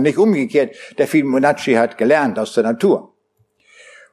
[0.00, 3.12] nicht umgekehrt, der Fibonacci hat gelernt aus der Natur.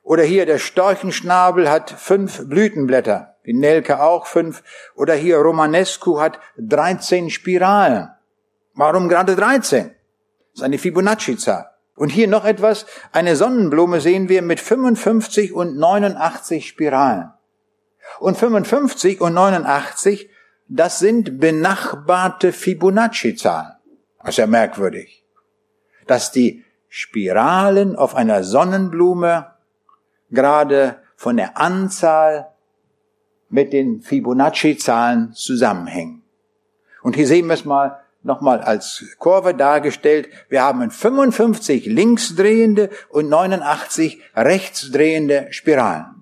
[0.04, 4.64] Oder hier der Storchenschnabel hat fünf Blütenblätter, die Nelke auch fünf.
[4.96, 8.10] Oder hier Romanescu hat 13 Spiralen.
[8.74, 9.86] Warum gerade 13?
[9.86, 9.94] Das
[10.56, 11.70] ist eine Fibonacci-Zahl.
[11.96, 17.32] Und hier noch etwas, eine Sonnenblume sehen wir mit 55 und 89 Spiralen.
[18.20, 20.30] Und 55 und 89
[20.70, 23.74] das sind benachbarte Fibonacci-Zahlen.
[24.20, 25.26] Das ist ja merkwürdig.
[26.06, 29.48] Dass die Spiralen auf einer Sonnenblume
[30.30, 32.52] gerade von der Anzahl
[33.50, 36.22] mit den Fibonacci-Zahlen zusammenhängen.
[37.02, 40.30] Und hier sehen wir es mal nochmal als Kurve dargestellt.
[40.50, 46.19] Wir haben 55 linksdrehende und 89 rechtsdrehende Spiralen.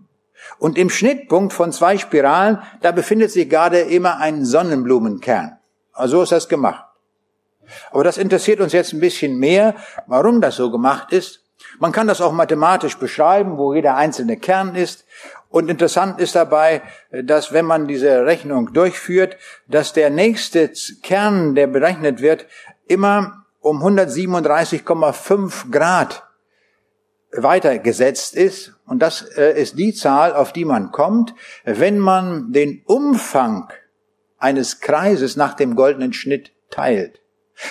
[0.60, 5.58] Und im Schnittpunkt von zwei Spiralen, da befindet sich gerade immer ein Sonnenblumenkern.
[5.94, 6.84] Also so ist das gemacht.
[7.92, 9.76] Aber das interessiert uns jetzt ein bisschen mehr,
[10.08, 11.44] warum das so gemacht ist.
[11.80, 15.06] Man kann das auch mathematisch beschreiben, wo jeder einzelne Kern ist.
[15.50, 20.72] Und interessant ist dabei, dass wenn man diese Rechnung durchführt, dass der nächste
[21.04, 22.46] Kern, der berechnet wird,
[22.88, 26.24] immer um 137,5 Grad
[27.32, 28.74] weitergesetzt ist.
[28.88, 33.70] Und das äh, ist die Zahl, auf die man kommt, wenn man den Umfang
[34.38, 37.20] eines Kreises nach dem goldenen Schnitt teilt.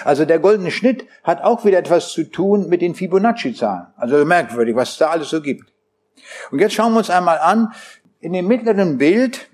[0.05, 3.87] Also der goldene Schnitt hat auch wieder etwas zu tun mit den Fibonacci-Zahlen.
[3.97, 5.73] Also merkwürdig, was es da alles so gibt.
[6.51, 7.73] Und jetzt schauen wir uns einmal an,
[8.21, 9.49] in dem mittleren Bild,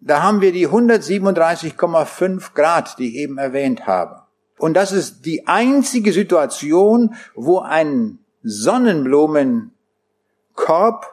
[0.00, 4.22] da haben wir die 137,5 Grad, die ich eben erwähnt habe.
[4.58, 8.18] Und das ist die einzige Situation, wo ein
[10.56, 11.06] Sonnenblumenkorb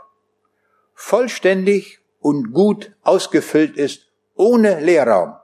[0.94, 5.36] vollständig und gut ausgefüllt ist, ohne Leerraum.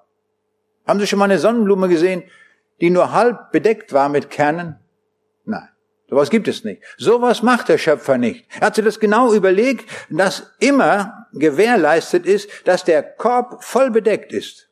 [0.85, 2.23] Haben Sie schon mal eine Sonnenblume gesehen,
[2.81, 4.79] die nur halb bedeckt war mit Kernen?
[5.45, 5.69] Nein.
[6.07, 6.83] Sowas gibt es nicht.
[6.97, 8.45] Sowas macht der Schöpfer nicht.
[8.59, 14.31] Er hat sich das genau überlegt, dass immer gewährleistet ist, dass der Korb voll bedeckt
[14.31, 14.69] ist.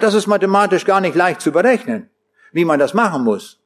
[0.00, 2.10] Das ist mathematisch gar nicht leicht zu berechnen,
[2.52, 3.60] wie man das machen muss.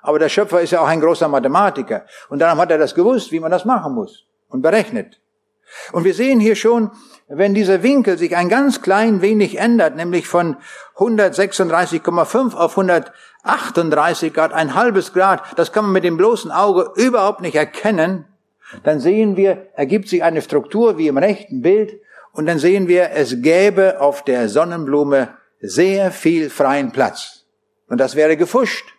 [0.00, 2.06] Aber der Schöpfer ist ja auch ein großer Mathematiker.
[2.28, 5.20] Und darum hat er das gewusst, wie man das machen muss und berechnet.
[5.92, 6.90] Und wir sehen hier schon,
[7.28, 10.56] wenn dieser Winkel sich ein ganz klein wenig ändert, nämlich von
[10.96, 17.40] 136,5 auf 138 Grad, ein halbes Grad, das kann man mit dem bloßen Auge überhaupt
[17.40, 18.26] nicht erkennen,
[18.84, 22.00] dann sehen wir, ergibt sich eine Struktur wie im rechten Bild
[22.32, 27.46] und dann sehen wir, es gäbe auf der Sonnenblume sehr viel freien Platz.
[27.88, 28.94] Und das wäre gefuscht.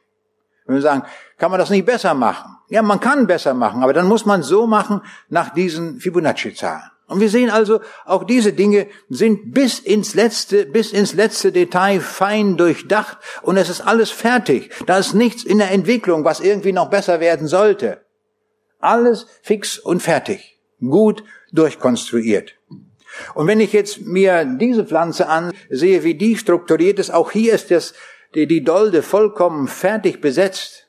[0.66, 1.04] Wenn wir sagen,
[1.38, 2.57] kann man das nicht besser machen?
[2.70, 6.92] Ja, man kann besser machen, aber dann muss man so machen nach diesen Fibonacci-Zahlen.
[7.08, 12.02] Und wir sehen also, auch diese Dinge sind bis ins letzte, bis ins letzte Detail
[12.02, 14.72] fein durchdacht und es ist alles fertig.
[14.86, 18.02] Da ist nichts in der Entwicklung, was irgendwie noch besser werden sollte.
[18.80, 20.60] Alles fix und fertig.
[20.82, 22.56] Gut durchkonstruiert.
[23.34, 27.72] Und wenn ich jetzt mir diese Pflanze ansehe, wie die strukturiert ist, auch hier ist
[27.72, 27.94] das,
[28.36, 30.87] die, die Dolde vollkommen fertig besetzt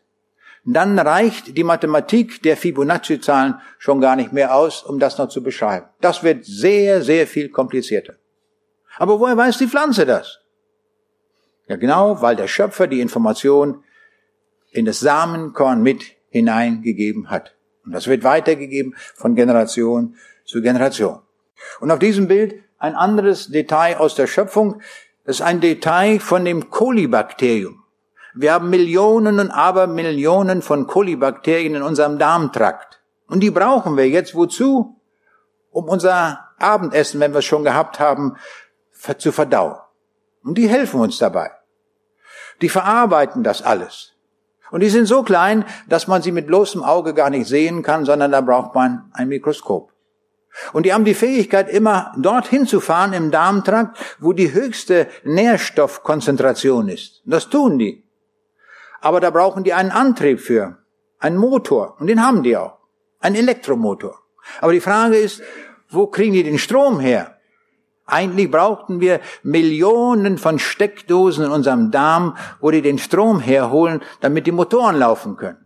[0.74, 5.42] dann reicht die Mathematik der Fibonacci-Zahlen schon gar nicht mehr aus, um das noch zu
[5.42, 5.86] beschreiben.
[6.00, 8.14] Das wird sehr, sehr viel komplizierter.
[8.96, 10.40] Aber woher weiß die Pflanze das?
[11.68, 13.84] Ja, genau, weil der Schöpfer die Information
[14.70, 17.54] in das Samenkorn mit hineingegeben hat.
[17.84, 21.20] Und das wird weitergegeben von Generation zu Generation.
[21.80, 24.80] Und auf diesem Bild ein anderes Detail aus der Schöpfung.
[25.24, 27.77] Das ist ein Detail von dem Kolibakterium.
[28.40, 33.02] Wir haben Millionen und Abermillionen von Kolibakterien in unserem Darmtrakt.
[33.26, 34.96] Und die brauchen wir jetzt wozu?
[35.72, 38.36] Um unser Abendessen, wenn wir es schon gehabt haben,
[39.18, 39.78] zu verdauen.
[40.44, 41.50] Und die helfen uns dabei.
[42.62, 44.12] Die verarbeiten das alles.
[44.70, 48.04] Und die sind so klein, dass man sie mit bloßem Auge gar nicht sehen kann,
[48.04, 49.92] sondern da braucht man ein Mikroskop.
[50.72, 56.88] Und die haben die Fähigkeit, immer dorthin zu fahren im Darmtrakt, wo die höchste Nährstoffkonzentration
[56.88, 57.20] ist.
[57.24, 58.07] Das tun die.
[59.00, 60.78] Aber da brauchen die einen Antrieb für,
[61.18, 61.96] einen Motor.
[61.98, 62.78] Und den haben die auch.
[63.20, 64.18] Ein Elektromotor.
[64.60, 65.42] Aber die Frage ist,
[65.88, 67.38] wo kriegen die den Strom her?
[68.06, 74.46] Eigentlich brauchten wir Millionen von Steckdosen in unserem Darm, wo die den Strom herholen, damit
[74.46, 75.58] die Motoren laufen können.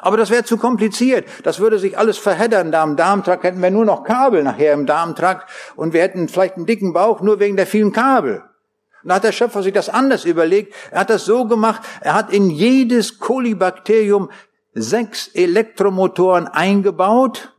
[0.00, 1.26] Aber das wäre zu kompliziert.
[1.42, 2.70] Das würde sich alles verheddern.
[2.70, 6.56] Da im Darmtrakt hätten wir nur noch Kabel nachher im Darmtrakt und wir hätten vielleicht
[6.56, 8.44] einen dicken Bauch nur wegen der vielen Kabel.
[9.08, 10.74] Da hat der Schöpfer sich das anders überlegt.
[10.90, 14.30] Er hat das so gemacht, er hat in jedes Kolibakterium
[14.74, 17.54] sechs Elektromotoren eingebaut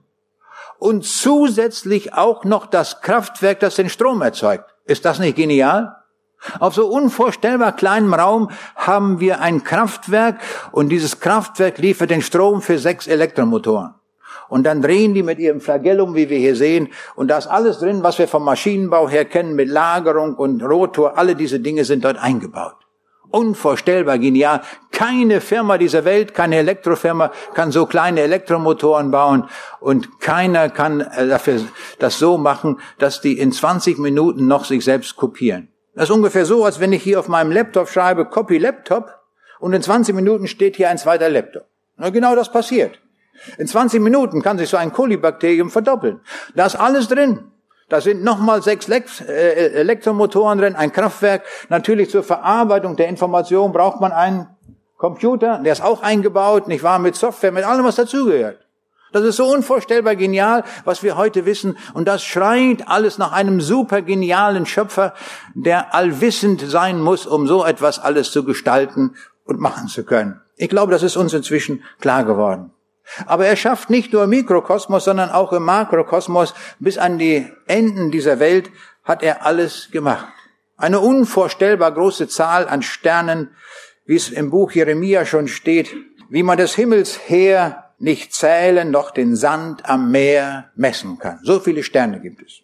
[0.78, 4.76] und zusätzlich auch noch das Kraftwerk, das den Strom erzeugt.
[4.86, 5.96] Ist das nicht genial?
[6.60, 10.40] Auf so unvorstellbar kleinem Raum haben wir ein Kraftwerk
[10.72, 13.99] und dieses Kraftwerk liefert den Strom für sechs Elektromotoren.
[14.50, 16.90] Und dann drehen die mit ihrem Flagellum, wie wir hier sehen.
[17.16, 21.18] Und da ist alles drin, was wir vom Maschinenbau her kennen, mit Lagerung und Rotor.
[21.18, 22.76] Alle diese Dinge sind dort eingebaut.
[23.32, 24.62] Unvorstellbar genial.
[24.92, 29.48] Keine Firma dieser Welt, keine Elektrofirma kann so kleine Elektromotoren bauen
[29.80, 31.62] und keiner kann äh, dafür
[32.00, 35.68] das so machen, dass die in 20 Minuten noch sich selbst kopieren.
[35.94, 39.14] Das ist ungefähr so, als wenn ich hier auf meinem Laptop schreibe Copy Laptop
[39.60, 41.66] und in 20 Minuten steht hier ein zweiter Laptop.
[41.98, 43.00] Und genau das passiert.
[43.58, 46.21] In 20 Minuten kann sich so ein Kolibakterium verdoppeln.
[46.56, 47.52] Da ist alles drin.
[47.89, 51.43] Da sind nochmal sechs äh, Elektromotoren drin, ein Kraftwerk.
[51.69, 54.47] Natürlich zur Verarbeitung der Information braucht man einen
[54.97, 58.60] Computer, der ist auch eingebaut, nicht wahr, mit Software, mit allem, was dazugehört.
[59.12, 61.78] Das ist so unvorstellbar genial, was wir heute wissen.
[61.93, 65.13] Und das schreit alles nach einem super genialen Schöpfer,
[65.56, 70.41] der allwissend sein muss, um so etwas alles zu gestalten und machen zu können.
[70.58, 72.71] Ich glaube, das ist uns inzwischen klar geworden.
[73.26, 78.39] Aber er schafft nicht nur Mikrokosmos, sondern auch im Makrokosmos bis an die Enden dieser
[78.39, 78.69] Welt
[79.04, 80.32] hat er alles gemacht.
[80.78, 83.52] Eine unvorstellbar große Zahl an Sternen,
[84.06, 85.95] wie es im Buch Jeremia schon steht,
[86.30, 91.39] wie man des Himmels her nicht zählen, noch den Sand am Meer messen kann.
[91.43, 92.62] So viele Sterne gibt es.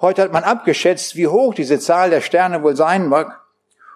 [0.00, 3.40] Heute hat man abgeschätzt, wie hoch diese Zahl der Sterne wohl sein mag.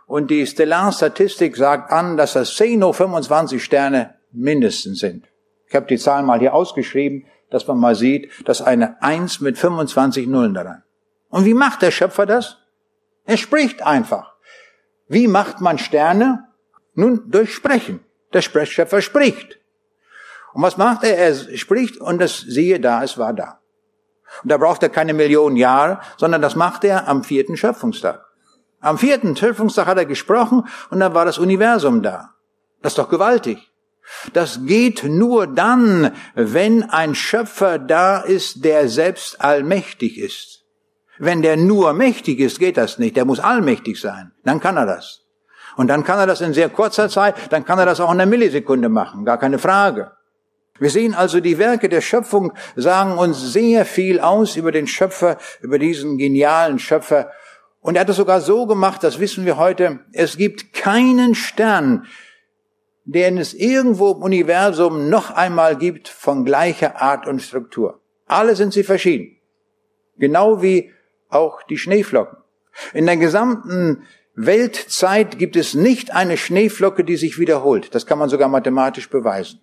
[0.06, 5.27] Und die Stellarstatistik sagt an, dass das 10 hoch 25 Sterne mindestens sind.
[5.68, 9.58] Ich habe die Zahlen mal hier ausgeschrieben, dass man mal sieht, dass eine 1 mit
[9.58, 10.82] 25 Nullen daran.
[11.28, 12.58] Und wie macht der Schöpfer das?
[13.24, 14.34] Er spricht einfach.
[15.08, 16.48] Wie macht man Sterne?
[16.94, 18.00] Nun, durch Sprechen.
[18.32, 19.58] Der Schöpfer spricht.
[20.52, 21.16] Und was macht er?
[21.16, 23.60] Er spricht und das siehe da, es war da.
[24.42, 28.24] Und da braucht er keine Millionen Jahre, sondern das macht er am vierten Schöpfungstag.
[28.80, 32.34] Am vierten Schöpfungstag hat er gesprochen und dann war das Universum da.
[32.82, 33.70] Das ist doch gewaltig.
[34.32, 40.64] Das geht nur dann, wenn ein Schöpfer da ist, der selbst allmächtig ist.
[41.18, 43.16] Wenn der nur mächtig ist, geht das nicht.
[43.16, 44.32] Der muss allmächtig sein.
[44.44, 45.24] Dann kann er das.
[45.76, 48.20] Und dann kann er das in sehr kurzer Zeit, dann kann er das auch in
[48.20, 49.24] einer Millisekunde machen.
[49.24, 50.10] Gar keine Frage.
[50.80, 55.38] Wir sehen also, die Werke der Schöpfung sagen uns sehr viel aus über den Schöpfer,
[55.60, 57.30] über diesen genialen Schöpfer.
[57.80, 62.06] Und er hat es sogar so gemacht, das wissen wir heute, es gibt keinen Stern,
[63.08, 68.00] den es irgendwo im Universum noch einmal gibt von gleicher Art und Struktur.
[68.26, 69.38] Alle sind sie verschieden.
[70.18, 70.92] Genau wie
[71.30, 72.36] auch die Schneeflocken.
[72.92, 74.02] In der gesamten
[74.34, 77.94] Weltzeit gibt es nicht eine Schneeflocke, die sich wiederholt.
[77.94, 79.60] Das kann man sogar mathematisch beweisen.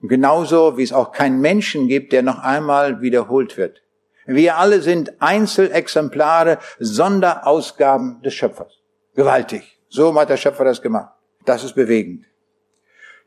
[0.00, 3.82] Und genauso wie es auch keinen Menschen gibt, der noch einmal wiederholt wird.
[4.26, 8.78] Wir alle sind Einzelexemplare, Sonderausgaben des Schöpfers.
[9.16, 9.80] Gewaltig.
[9.88, 11.12] So hat der Schöpfer das gemacht.
[11.44, 12.26] Das ist bewegend.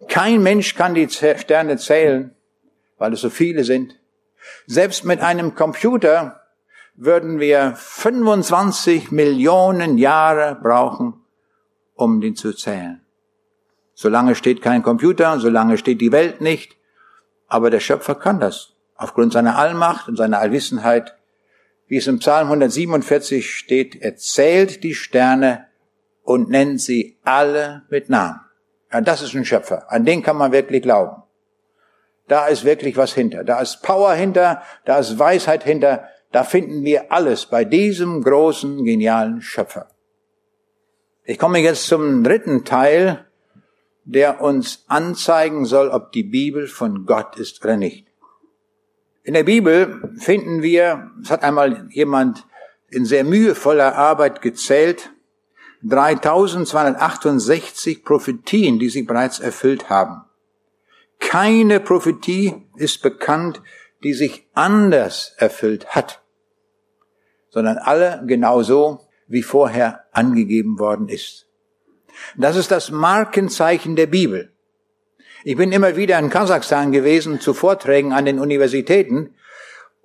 [0.08, 2.36] Kein Mensch kann die Sterne zählen,
[2.98, 4.00] weil es so viele sind.
[4.68, 6.42] Selbst mit einem Computer
[6.96, 11.14] würden wir 25 Millionen Jahre brauchen,
[11.94, 13.02] um den zu zählen.
[13.94, 16.76] Solange steht kein Computer, solange steht die Welt nicht.
[17.48, 18.74] Aber der Schöpfer kann das.
[18.96, 21.16] Aufgrund seiner Allmacht und seiner Allwissenheit.
[21.88, 25.65] Wie es im Psalm 147 steht, er zählt die Sterne
[26.26, 28.42] und nennt sie alle mit Namen.
[28.92, 29.92] Ja, das ist ein Schöpfer.
[29.92, 31.24] An den kann man wirklich glauben.
[32.28, 33.44] Da ist wirklich was hinter.
[33.44, 36.10] Da ist Power hinter, da ist Weisheit hinter.
[36.32, 39.88] Da finden wir alles bei diesem großen, genialen Schöpfer.
[41.24, 43.26] Ich komme jetzt zum dritten Teil,
[44.04, 48.08] der uns anzeigen soll, ob die Bibel von Gott ist oder nicht.
[49.24, 52.46] In der Bibel finden wir, es hat einmal jemand
[52.90, 55.12] in sehr mühevoller Arbeit gezählt,
[55.88, 60.24] 3268 Prophetien, die sich bereits erfüllt haben.
[61.20, 63.62] Keine Prophetie ist bekannt,
[64.04, 66.22] die sich anders erfüllt hat,
[67.50, 71.48] sondern alle genauso, wie vorher angegeben worden ist.
[72.36, 74.52] Das ist das Markenzeichen der Bibel.
[75.44, 79.36] Ich bin immer wieder in Kasachstan gewesen zu Vorträgen an den Universitäten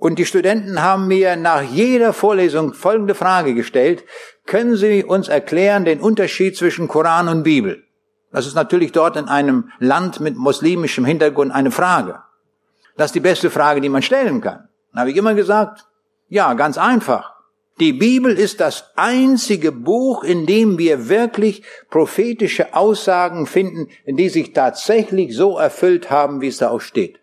[0.01, 4.03] und die Studenten haben mir nach jeder Vorlesung folgende Frage gestellt.
[4.51, 7.85] Können Sie uns erklären den Unterschied zwischen Koran und Bibel?
[8.33, 12.19] Das ist natürlich dort in einem Land mit muslimischem Hintergrund eine Frage.
[12.97, 14.69] Das ist die beste Frage, die man stellen kann.
[14.91, 15.87] Dann habe ich immer gesagt,
[16.29, 17.33] ja, ganz einfach.
[17.79, 24.53] Die Bibel ist das einzige Buch, in dem wir wirklich prophetische Aussagen finden, die sich
[24.53, 27.20] tatsächlich so erfüllt haben, wie es da auch steht.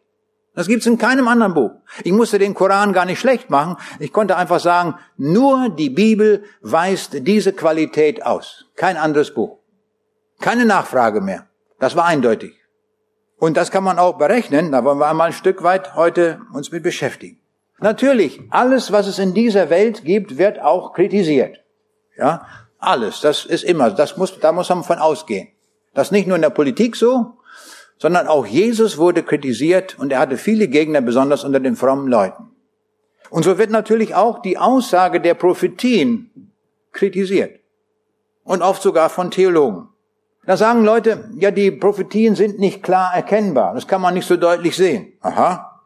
[0.58, 1.70] Das gibt's in keinem anderen Buch.
[2.04, 3.78] Ich musste den Koran gar nicht schlecht machen.
[4.00, 8.66] Ich konnte einfach sagen, nur die Bibel weist diese Qualität aus.
[8.76, 9.60] Kein anderes Buch.
[10.40, 11.46] Keine Nachfrage mehr.
[11.80, 12.56] Das war eindeutig.
[13.38, 14.72] Und das kann man auch berechnen.
[14.72, 17.40] Da wollen wir einmal ein Stück weit heute uns mit beschäftigen.
[17.78, 21.60] Natürlich, alles, was es in dieser Welt gibt, wird auch kritisiert.
[22.18, 22.48] Ja,
[22.80, 23.22] alles.
[23.22, 25.50] Das ist immer, das muss, da muss man von ausgehen.
[25.94, 27.37] Das ist nicht nur in der Politik so,
[27.98, 32.52] sondern auch Jesus wurde kritisiert und er hatte viele Gegner, besonders unter den frommen Leuten.
[33.30, 36.52] Und so wird natürlich auch die Aussage der Prophetien
[36.92, 37.60] kritisiert.
[38.44, 39.90] Und oft sogar von Theologen.
[40.46, 43.74] Da sagen Leute, ja, die Prophetien sind nicht klar erkennbar.
[43.74, 45.12] Das kann man nicht so deutlich sehen.
[45.20, 45.82] Aha.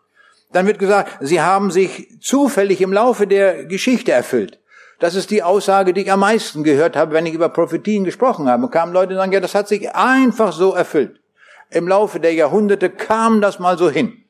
[0.52, 4.60] Dann wird gesagt, sie haben sich zufällig im Laufe der Geschichte erfüllt.
[5.00, 8.48] Das ist die Aussage, die ich am meisten gehört habe, wenn ich über Prophetien gesprochen
[8.48, 8.66] habe.
[8.66, 11.21] Und kamen Leute und sagen, ja, das hat sich einfach so erfüllt.
[11.72, 14.24] Im Laufe der Jahrhunderte kam das mal so hin.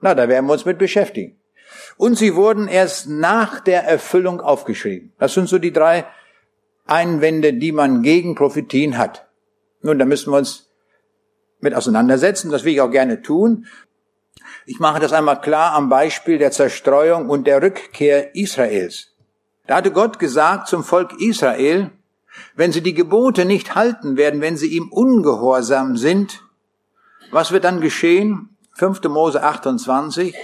[0.00, 1.38] Na, da werden wir uns mit beschäftigen.
[1.96, 5.12] Und sie wurden erst nach der Erfüllung aufgeschrieben.
[5.18, 6.06] Das sind so die drei
[6.86, 9.28] Einwände, die man gegen Prophetien hat.
[9.82, 10.70] Nun, da müssen wir uns
[11.60, 12.50] mit auseinandersetzen.
[12.50, 13.66] Das will ich auch gerne tun.
[14.64, 19.08] Ich mache das einmal klar am Beispiel der Zerstreuung und der Rückkehr Israels.
[19.66, 21.90] Da hatte Gott gesagt zum Volk Israel,
[22.56, 26.42] wenn sie die Gebote nicht halten werden, wenn sie ihm ungehorsam sind,
[27.32, 28.56] was wird dann geschehen?
[28.74, 29.02] 5.
[29.04, 30.34] Mose 28.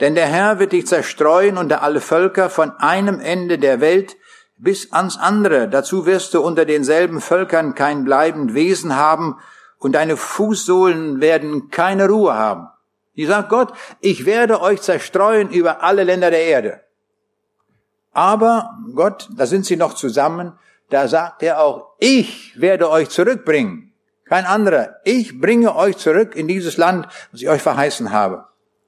[0.00, 4.16] Denn der Herr wird dich zerstreuen unter alle Völker von einem Ende der Welt
[4.58, 5.68] bis ans andere.
[5.68, 9.38] Dazu wirst du unter denselben Völkern kein bleibend Wesen haben
[9.78, 12.68] und deine Fußsohlen werden keine Ruhe haben.
[13.16, 16.80] Die sagt Gott, ich werde euch zerstreuen über alle Länder der Erde.
[18.12, 20.58] Aber Gott, da sind sie noch zusammen,
[20.90, 23.87] da sagt er auch, ich werde euch zurückbringen.
[24.28, 24.96] Kein anderer.
[25.04, 28.46] Ich bringe euch zurück in dieses Land, was ich euch verheißen habe.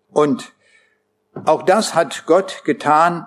[0.08, 0.52] Und
[1.44, 3.26] auch das hat Gott getan.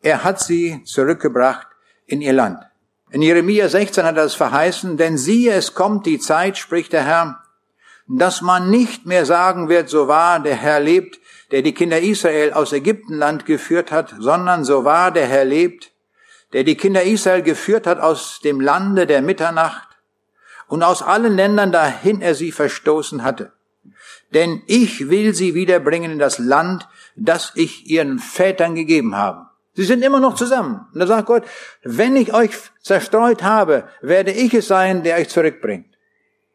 [0.00, 1.66] Er hat sie zurückgebracht
[2.06, 2.62] in ihr Land.
[3.10, 7.04] In Jeremia 16 hat er das verheißen, denn siehe, es kommt die Zeit, spricht der
[7.04, 7.42] Herr,
[8.08, 11.20] dass man nicht mehr sagen wird, so wahr der Herr lebt,
[11.50, 15.92] der die Kinder Israel aus Ägyptenland geführt hat, sondern so wahr der Herr lebt,
[16.52, 19.85] der die Kinder Israel geführt hat aus dem Lande der Mitternacht
[20.68, 23.52] und aus allen Ländern, dahin er sie verstoßen hatte.
[24.34, 29.46] Denn ich will sie wiederbringen in das Land, das ich ihren Vätern gegeben habe.
[29.74, 30.86] Sie sind immer noch zusammen.
[30.92, 31.44] Und da sagt Gott,
[31.82, 32.50] wenn ich euch
[32.80, 35.86] zerstreut habe, werde ich es sein, der euch zurückbringt.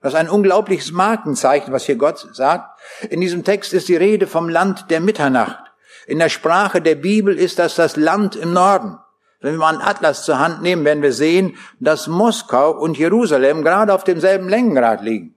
[0.02, 2.80] Das ist ein unglaubliches Markenzeichen, was hier Gott sagt.
[3.10, 5.72] In diesem Text ist die Rede vom Land der Mitternacht.
[6.08, 8.98] In der Sprache der Bibel ist das das Land im Norden.
[9.42, 13.64] Wenn wir mal einen Atlas zur Hand nehmen, werden wir sehen, dass Moskau und Jerusalem
[13.64, 15.36] gerade auf demselben Längengrad liegen.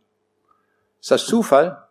[1.00, 1.88] Ist das Zufall?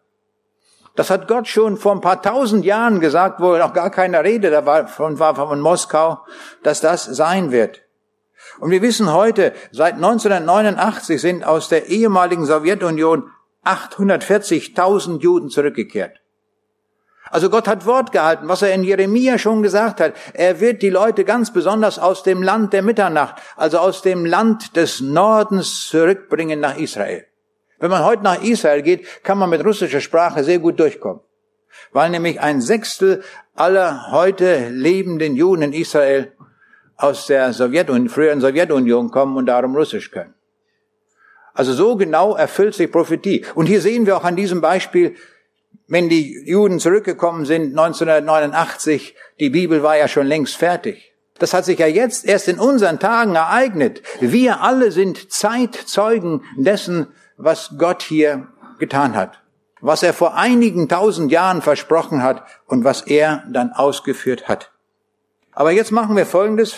[0.95, 4.51] Das hat Gott schon vor ein paar tausend Jahren gesagt, wo noch gar keine Rede
[4.51, 6.19] davon war von Moskau,
[6.61, 7.81] dass das sein wird.
[8.59, 13.31] Und wir wissen heute, seit 1989 sind aus der ehemaligen Sowjetunion
[13.65, 16.22] 840.000 Juden zurückgekehrt.
[17.33, 20.13] Also Gott hat Wort gehalten, was er in Jeremia schon gesagt hat.
[20.33, 24.75] Er wird die Leute ganz besonders aus dem Land der Mitternacht, also aus dem Land
[24.75, 27.25] des Nordens zurückbringen nach Israel.
[27.79, 31.21] Wenn man heute nach Israel geht, kann man mit russischer Sprache sehr gut durchkommen.
[31.91, 33.23] Weil nämlich ein Sechstel
[33.55, 36.33] aller heute lebenden Juden in Israel
[36.97, 40.35] aus der Sowjetunion, früheren Sowjetunion kommen und darum Russisch können.
[41.55, 43.43] Also so genau erfüllt sich Prophetie.
[43.55, 45.15] Und hier sehen wir auch an diesem Beispiel,
[45.93, 51.13] wenn die Juden zurückgekommen sind 1989, die Bibel war ja schon längst fertig.
[51.37, 54.01] Das hat sich ja jetzt erst in unseren Tagen ereignet.
[54.19, 58.47] Wir alle sind Zeitzeugen dessen, was Gott hier
[58.79, 59.43] getan hat,
[59.81, 64.71] was er vor einigen tausend Jahren versprochen hat und was er dann ausgeführt hat.
[65.51, 66.75] Aber jetzt machen wir Folgendes,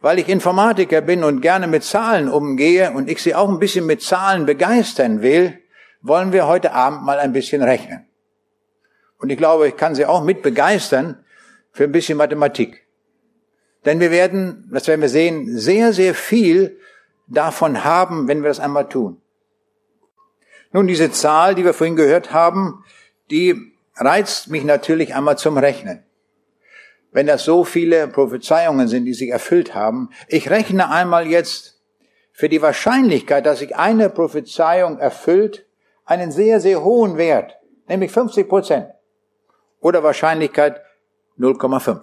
[0.00, 3.84] weil ich Informatiker bin und gerne mit Zahlen umgehe und ich Sie auch ein bisschen
[3.84, 5.58] mit Zahlen begeistern will,
[6.00, 8.06] wollen wir heute Abend mal ein bisschen rechnen.
[9.18, 11.24] Und ich glaube, ich kann Sie auch mit begeistern
[11.72, 12.86] für ein bisschen Mathematik.
[13.84, 16.78] Denn wir werden, das werden wir sehen, sehr, sehr viel
[17.26, 19.20] davon haben, wenn wir das einmal tun.
[20.72, 22.84] Nun, diese Zahl, die wir vorhin gehört haben,
[23.30, 23.54] die
[23.96, 26.02] reizt mich natürlich einmal zum Rechnen.
[27.12, 31.80] Wenn das so viele Prophezeiungen sind, die sich erfüllt haben, ich rechne einmal jetzt
[32.32, 35.66] für die Wahrscheinlichkeit, dass sich eine Prophezeiung erfüllt,
[36.04, 37.56] einen sehr, sehr hohen Wert,
[37.86, 38.88] nämlich 50 Prozent.
[39.84, 40.80] Oder Wahrscheinlichkeit
[41.38, 42.00] 0,5.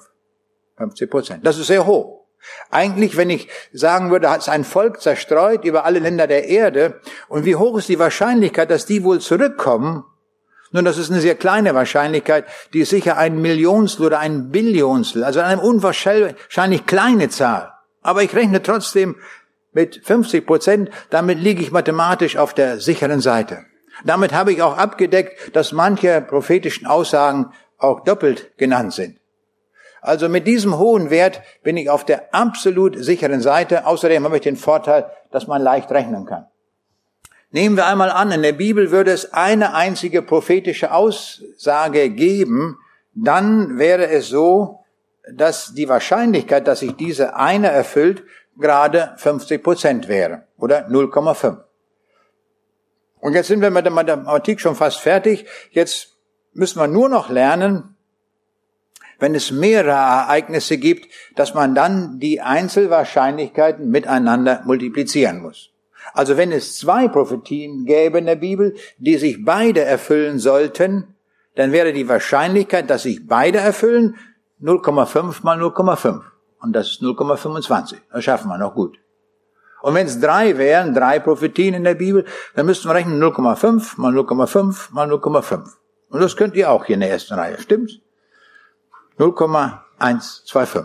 [0.77, 1.47] 50 Prozent.
[1.47, 2.25] Das ist sehr hoch.
[2.69, 7.01] Eigentlich, wenn ich sagen würde, hat es ein Volk zerstreut über alle Länder der Erde,
[7.27, 10.03] und wie hoch ist die Wahrscheinlichkeit, dass die wohl zurückkommen?
[10.71, 15.23] Nun, das ist eine sehr kleine Wahrscheinlichkeit, die ist sicher ein Millionstel oder ein Billionstel,
[15.23, 17.73] also eine unwahrscheinlich kleine Zahl.
[18.03, 19.15] Aber ich rechne trotzdem
[19.73, 23.65] mit 50 Prozent, damit liege ich mathematisch auf der sicheren Seite.
[24.03, 27.51] Damit habe ich auch abgedeckt, dass manche prophetischen Aussagen
[27.81, 29.17] auch doppelt genannt sind.
[30.01, 33.85] Also mit diesem hohen Wert bin ich auf der absolut sicheren Seite.
[33.85, 36.47] Außerdem habe ich den Vorteil, dass man leicht rechnen kann.
[37.51, 42.77] Nehmen wir einmal an, in der Bibel würde es eine einzige prophetische Aussage geben,
[43.13, 44.79] dann wäre es so,
[45.33, 48.23] dass die Wahrscheinlichkeit, dass sich diese eine erfüllt,
[48.57, 51.57] gerade 50 Prozent wäre oder 0,5.
[53.19, 55.45] Und jetzt sind wir mit der Mathematik schon fast fertig.
[55.71, 56.10] Jetzt
[56.53, 57.95] müssen wir nur noch lernen,
[59.19, 65.69] wenn es mehrere Ereignisse gibt, dass man dann die Einzelwahrscheinlichkeiten miteinander multiplizieren muss.
[66.13, 71.15] Also wenn es zwei Prophetien gäbe in der Bibel, die sich beide erfüllen sollten,
[71.55, 74.15] dann wäre die Wahrscheinlichkeit, dass sich beide erfüllen,
[74.61, 76.21] 0,5 mal 0,5.
[76.59, 77.95] Und das ist 0,25.
[78.11, 78.97] Das schaffen wir noch gut.
[79.81, 82.25] Und wenn es drei wären, drei Prophetien in der Bibel,
[82.55, 85.80] dann müssten wir rechnen 0,5 mal 0,5 mal 0,5.
[86.11, 87.99] Und das könnt ihr auch hier in der ersten Reihe, stimmt's?
[89.17, 90.83] 0,125.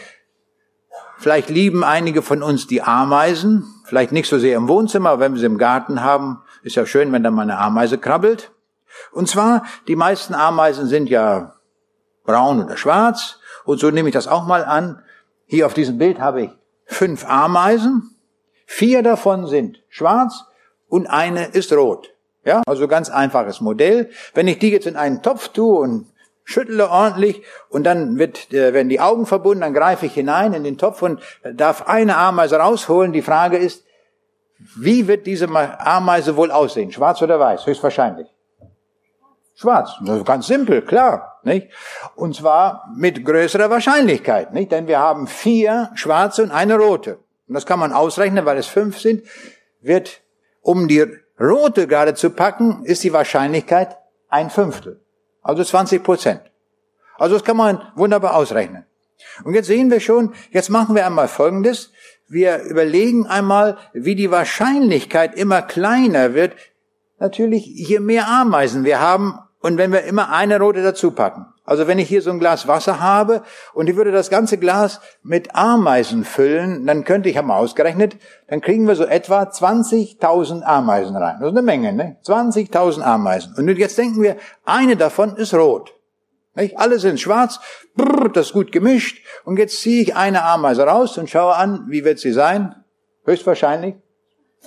[1.17, 5.39] Vielleicht lieben einige von uns die Ameisen, vielleicht nicht so sehr im Wohnzimmer, wenn wir
[5.39, 8.51] sie im Garten haben, ist ja schön, wenn da mal eine Ameise krabbelt.
[9.11, 11.55] Und zwar, die meisten Ameisen sind ja
[12.25, 13.39] braun oder schwarz.
[13.65, 15.01] Und so nehme ich das auch mal an.
[15.45, 16.49] Hier auf diesem Bild habe ich
[16.85, 18.15] fünf Ameisen.
[18.65, 20.43] Vier davon sind schwarz
[20.87, 22.13] und eine ist rot.
[22.43, 24.09] Ja, also ganz einfaches Modell.
[24.33, 26.07] Wenn ich die jetzt in einen Topf tue und
[26.43, 30.63] schüttle ordentlich und dann wird, äh, werden die Augen verbunden, dann greife ich hinein in
[30.63, 33.11] den Topf und darf eine Ameise rausholen.
[33.11, 33.83] Die Frage ist,
[34.59, 36.91] wie wird diese Ameise wohl aussehen?
[36.91, 37.65] Schwarz oder weiß?
[37.65, 38.27] Höchstwahrscheinlich.
[39.55, 39.91] Schwarz.
[40.23, 41.69] Ganz simpel, klar, nicht?
[42.15, 44.71] Und zwar mit größerer Wahrscheinlichkeit, nicht?
[44.71, 47.19] Denn wir haben vier schwarze und eine rote.
[47.47, 49.23] Und das kann man ausrechnen, weil es fünf sind,
[49.81, 50.21] wird,
[50.61, 51.05] um die
[51.39, 53.97] rote gerade zu packen, ist die Wahrscheinlichkeit
[54.29, 55.01] ein Fünftel.
[55.41, 56.41] Also 20 Prozent.
[57.17, 58.85] Also das kann man wunderbar ausrechnen.
[59.43, 61.91] Und jetzt sehen wir schon, jetzt machen wir einmal Folgendes.
[62.27, 66.53] Wir überlegen einmal, wie die Wahrscheinlichkeit immer kleiner wird.
[67.19, 71.45] Natürlich, je mehr Ameisen wir haben, und wenn wir immer eine rote dazu packen.
[71.65, 73.41] Also wenn ich hier so ein Glas Wasser habe
[73.73, 78.15] und ich würde das ganze Glas mit Ameisen füllen, dann könnte ich, haben wir ausgerechnet,
[78.47, 81.37] dann kriegen wir so etwa 20.000 Ameisen rein.
[81.41, 82.17] Das ist eine Menge, ne?
[82.25, 83.55] 20.000 Ameisen.
[83.57, 85.96] Und jetzt denken wir, eine davon ist rot.
[86.57, 86.77] Nicht?
[86.77, 87.59] Alle sind schwarz,
[87.95, 89.23] brrr, das ist gut gemischt.
[89.45, 92.75] Und jetzt ziehe ich eine Ameise raus und schaue an, wie wird sie sein?
[93.25, 93.95] Höchstwahrscheinlich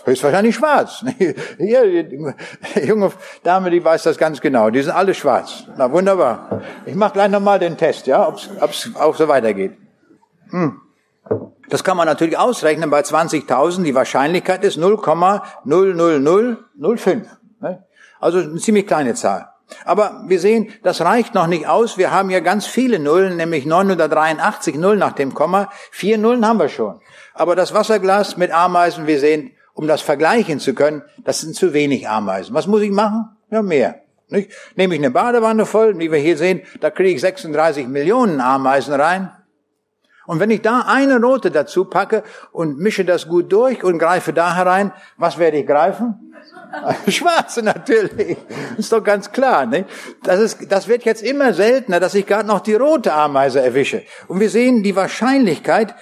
[0.05, 1.05] Höchstwahrscheinlich schwarz.
[1.59, 2.32] Hier, die
[2.86, 3.11] junge
[3.43, 4.70] Dame, die weiß das ganz genau.
[4.70, 5.64] Die sind alle schwarz.
[5.76, 6.62] Na wunderbar.
[6.86, 8.49] Ich mache gleich nochmal den Test, ja, ob es
[8.95, 9.76] auch so weitergeht.
[10.51, 10.80] Hm.
[11.68, 13.82] Das kann man natürlich ausrechnen bei 20.000.
[13.82, 17.26] Die Wahrscheinlichkeit ist 0,00005.
[17.61, 17.84] Ne?
[18.18, 19.50] Also eine ziemlich kleine Zahl.
[19.85, 21.99] Aber wir sehen, das reicht noch nicht aus.
[21.99, 25.71] Wir haben ja ganz viele Nullen, nämlich 983 Nullen nach dem Komma.
[25.91, 27.01] Vier Nullen haben wir schon.
[27.35, 31.73] Aber das Wasserglas mit Ameisen, wir sehen, um das vergleichen zu können, das sind zu
[31.73, 32.55] wenig Ameisen.
[32.55, 33.29] Was muss ich machen?
[33.51, 34.03] Ja, mehr.
[34.29, 34.53] Nicht?
[34.77, 38.95] Nehme ich eine Badewanne voll, wie wir hier sehen, da kriege ich 36 Millionen Ameisen
[38.95, 39.33] rein.
[40.27, 44.33] Und wenn ich da eine Note dazu packe und mische das gut durch und greife
[44.33, 46.30] da herein, was werde ich greifen?
[47.09, 48.36] Schwarze natürlich.
[48.76, 49.66] Ist doch ganz klar.
[49.66, 49.86] Nicht?
[50.22, 54.03] Das, ist, das wird jetzt immer seltener, dass ich gerade noch die rote Ameise erwische.
[54.28, 55.95] Und wir sehen die Wahrscheinlichkeit,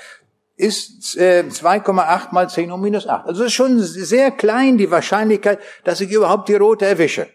[0.57, 3.27] ist äh, 2,8 mal 10 um minus 8.
[3.27, 7.29] Also ist schon sehr klein die Wahrscheinlichkeit, dass ich überhaupt die rote erwische.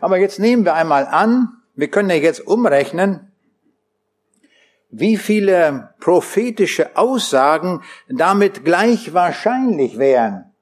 [0.00, 3.32] Aber jetzt nehmen wir einmal an, wir können ja jetzt umrechnen,
[4.90, 10.52] wie viele prophetische Aussagen damit gleich wahrscheinlich wären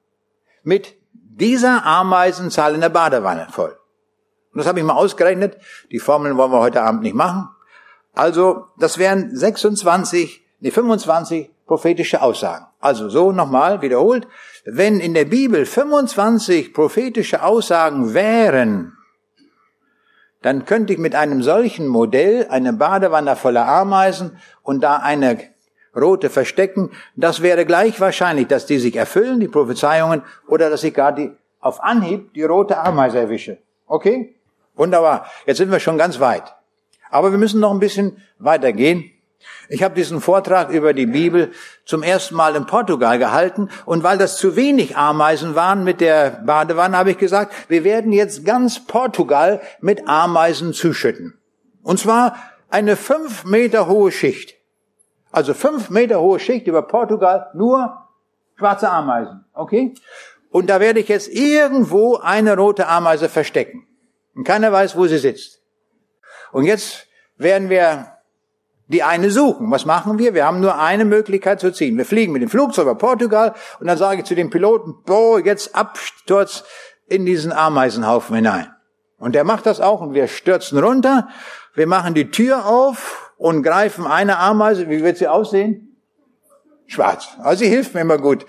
[0.63, 0.98] mit
[1.39, 3.77] dieser Ameisenzahl in der Badewanne voll.
[4.51, 5.57] Und das habe ich mal ausgerechnet.
[5.91, 7.49] Die Formeln wollen wir heute Abend nicht machen.
[8.13, 12.65] Also, das wären 26, nee, 25 prophetische Aussagen.
[12.79, 14.27] Also so nochmal wiederholt,
[14.65, 18.97] wenn in der Bibel 25 prophetische Aussagen wären,
[20.41, 25.37] dann könnte ich mit einem solchen Modell eine Badewanne voller Ameisen und da eine
[25.95, 26.91] rote verstecken.
[27.15, 31.31] Das wäre gleich wahrscheinlich, dass die sich erfüllen, die Prophezeiungen, oder dass ich gar die,
[31.59, 33.57] auf Anhieb die rote Ameise erwische.
[33.87, 34.35] Okay?
[34.75, 35.25] Wunderbar.
[35.45, 36.55] Jetzt sind wir schon ganz weit.
[37.09, 39.11] Aber wir müssen noch ein bisschen weitergehen.
[39.69, 41.51] Ich habe diesen Vortrag über die Bibel
[41.85, 46.41] zum ersten Mal in Portugal gehalten und weil das zu wenig Ameisen waren mit der
[46.45, 51.37] Badewanne, habe ich gesagt, wir werden jetzt ganz Portugal mit Ameisen zuschütten.
[51.83, 52.35] Und zwar
[52.69, 54.55] eine fünf Meter hohe Schicht.
[55.31, 58.07] Also fünf Meter hohe Schicht über Portugal, nur
[58.57, 59.45] schwarze Ameisen.
[59.53, 59.93] Okay?
[60.49, 63.87] Und da werde ich jetzt irgendwo eine rote Ameise verstecken.
[64.35, 65.61] Und keiner weiß, wo sie sitzt.
[66.51, 67.07] Und jetzt
[67.37, 68.19] werden wir
[68.87, 69.69] die eine suchen.
[69.69, 70.33] Was machen wir?
[70.33, 71.97] Wir haben nur eine Möglichkeit zu ziehen.
[71.97, 75.39] Wir fliegen mit dem Flugzeug über Portugal und dann sage ich zu dem Piloten, boah,
[75.39, 76.63] jetzt Absturz
[77.07, 78.73] in diesen Ameisenhaufen hinein.
[79.19, 81.27] Und der macht das auch und wir stürzen runter.
[81.75, 84.89] Wir machen die Tür auf und greifen eine Ameise.
[84.89, 85.95] Wie wird sie aussehen?
[86.85, 87.29] Schwarz.
[87.41, 88.45] Also sie hilft mir immer gut.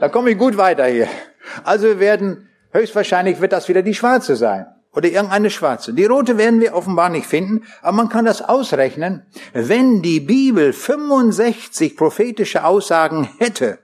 [0.00, 1.06] Da komme ich gut weiter hier.
[1.62, 5.92] Also wir werden, höchstwahrscheinlich wird das wieder die schwarze sein oder irgendeine schwarze.
[5.92, 9.26] Die rote werden wir offenbar nicht finden, aber man kann das ausrechnen.
[9.52, 13.80] Wenn die Bibel 65 prophetische Aussagen hätte,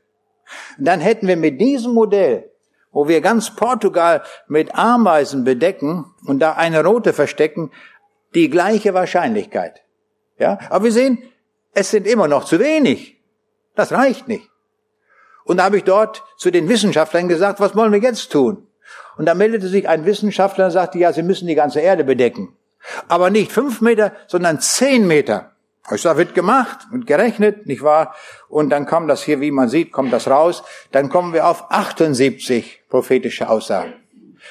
[0.79, 2.51] dann hätten wir mit diesem Modell,
[2.91, 7.71] wo wir ganz Portugal mit Ameisen bedecken und da eine rote verstecken,
[8.35, 9.83] die gleiche Wahrscheinlichkeit.
[10.39, 11.23] Ja, aber wir sehen,
[11.75, 13.21] es sind immer noch zu wenig.
[13.75, 14.49] Das reicht nicht.
[15.45, 18.67] Und da habe ich dort zu den Wissenschaftlern gesagt, was wollen wir jetzt tun?
[19.17, 22.57] Und da meldete sich ein Wissenschaftler und sagte, ja, Sie müssen die ganze Erde bedecken.
[23.09, 25.53] Aber nicht fünf Meter, sondern zehn Meter.
[25.91, 28.15] Ich sage, wird gemacht und gerechnet, nicht wahr?
[28.49, 30.63] Und dann kam das hier, wie man sieht, kommt das raus.
[30.93, 33.95] Dann kommen wir auf 78 prophetische Aussagen.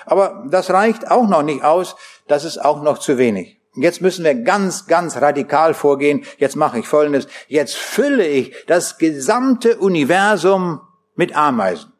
[0.05, 1.95] Aber das reicht auch noch nicht aus.
[2.27, 3.57] Das ist auch noch zu wenig.
[3.82, 6.25] Jetzt müssen wir ganz, ganz radikal vorgehen.
[6.38, 7.28] Jetzt mache ich Folgendes.
[7.47, 10.82] Jetzt fülle ich das gesamte Universum
[11.15, 11.93] mit Ameisen.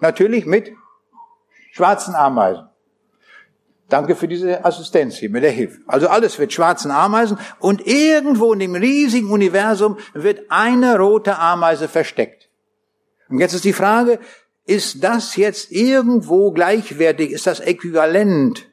[0.00, 0.72] Natürlich mit
[1.72, 2.68] schwarzen Ameisen.
[3.88, 5.80] Danke für diese Assistenz hier mit der Hilfe.
[5.86, 11.88] Also alles wird schwarzen Ameisen und irgendwo in dem riesigen Universum wird eine rote Ameise
[11.88, 12.48] versteckt.
[13.28, 14.18] Und jetzt ist die Frage,
[14.64, 18.71] ist das jetzt irgendwo gleichwertig, ist das äquivalent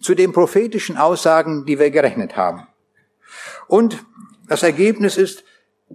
[0.00, 2.66] zu den prophetischen Aussagen, die wir gerechnet haben?
[3.68, 4.04] Und
[4.48, 5.44] das Ergebnis ist,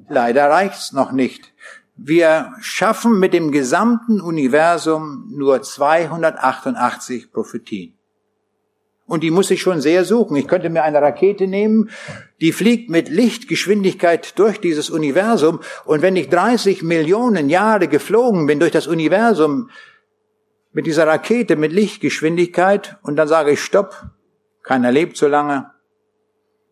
[0.08, 1.53] leider reicht's noch nicht.
[1.97, 7.95] Wir schaffen mit dem gesamten Universum nur 288 Prophetien.
[9.08, 10.36] Und die muss ich schon sehr suchen.
[10.36, 11.89] Ich könnte mir eine Rakete nehmen,
[12.41, 15.60] die fliegt mit Lichtgeschwindigkeit durch dieses Universum.
[15.86, 19.70] Und wenn ich 30 Millionen Jahre geflogen bin durch das Universum
[20.76, 24.07] mit dieser Rakete mit Lichtgeschwindigkeit und dann sage ich Stopp,
[24.61, 25.71] keiner lebt so lange.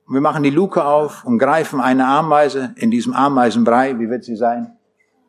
[0.06, 3.98] Und wir machen die Luke auf und greifen eine Ameise in diesem Ameisenbrei.
[4.00, 4.78] Wie wird sie sein?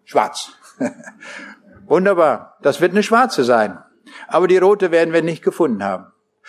[0.03, 0.51] Schwarz.
[1.87, 2.57] Wunderbar.
[2.63, 3.79] Das wird eine schwarze sein.
[4.27, 6.07] Aber die rote werden wir nicht gefunden haben.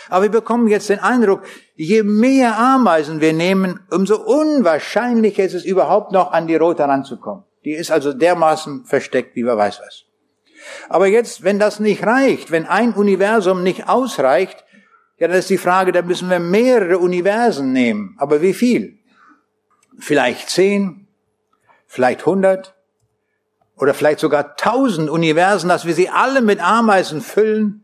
[0.09, 1.43] Aber wir bekommen jetzt den Eindruck,
[1.75, 7.43] je mehr Ameisen wir nehmen, umso unwahrscheinlicher ist es überhaupt noch an die rote ranzukommen.
[7.65, 10.04] Die ist also dermaßen versteckt, wie wer weiß was.
[10.89, 14.63] Aber jetzt, wenn das nicht reicht, wenn ein Universum nicht ausreicht,
[15.17, 18.15] ja, dann ist die Frage, da müssen wir mehrere Universen nehmen.
[18.17, 18.99] Aber wie viel?
[19.97, 21.07] Vielleicht zehn,
[21.87, 22.75] vielleicht hundert,
[23.77, 27.83] oder vielleicht sogar tausend Universen, dass wir sie alle mit Ameisen füllen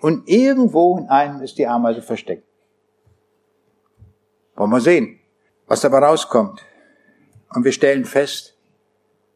[0.00, 2.46] und irgendwo in einem ist die Ameise versteckt.
[4.56, 5.20] Wollen wir sehen,
[5.66, 6.64] was dabei rauskommt.
[7.50, 8.54] Und wir stellen fest,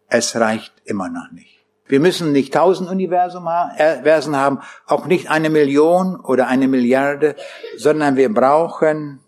[0.08, 1.59] es reicht immer noch nicht.
[1.90, 7.34] Wir müssen nicht tausend Universen haben, auch nicht eine Million oder eine Milliarde,
[7.76, 9.20] sondern wir brauchen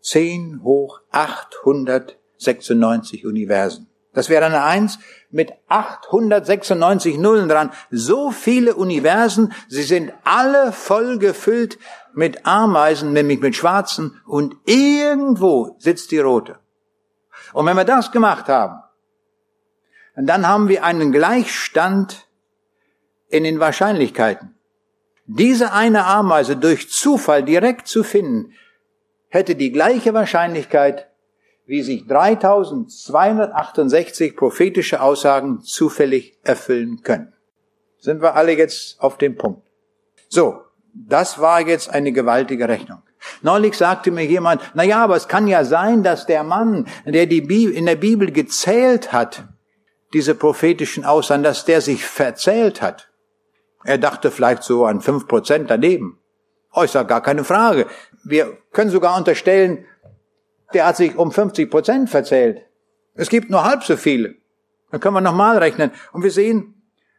[0.00, 3.88] zehn hoch 896 Universen.
[4.14, 4.98] Das wäre eine Eins
[5.30, 7.70] mit 896 Nullen dran.
[7.90, 11.78] So viele Universen, sie sind alle voll gefüllt
[12.14, 16.58] mit Ameisen, nämlich mit schwarzen, und irgendwo sitzt die rote.
[17.52, 18.82] Und wenn wir das gemacht haben,
[20.26, 22.26] dann haben wir einen Gleichstand
[23.28, 24.54] in den Wahrscheinlichkeiten.
[25.26, 28.54] Diese eine Ameise durch Zufall direkt zu finden,
[29.28, 31.08] hätte die gleiche Wahrscheinlichkeit
[31.68, 37.34] wie sich 3268 prophetische Aussagen zufällig erfüllen können.
[37.98, 39.68] Sind wir alle jetzt auf dem Punkt?
[40.30, 40.62] So,
[40.94, 43.02] das war jetzt eine gewaltige Rechnung.
[43.42, 47.26] Neulich sagte mir jemand, na ja, aber es kann ja sein, dass der Mann, der
[47.26, 49.44] die Bibel, in der Bibel gezählt hat,
[50.12, 53.08] diese prophetischen Aussagen, dass der sich verzählt hat.
[53.84, 56.18] Er dachte vielleicht so an fünf Prozent daneben.
[56.72, 57.86] Oh, gar keine Frage.
[58.24, 59.84] Wir können sogar unterstellen,
[60.74, 62.62] der hat sich um 50 Prozent verzählt.
[63.14, 64.34] Es gibt nur halb so viele.
[64.90, 65.90] Dann können wir nochmal rechnen.
[66.12, 66.74] Und wir sehen,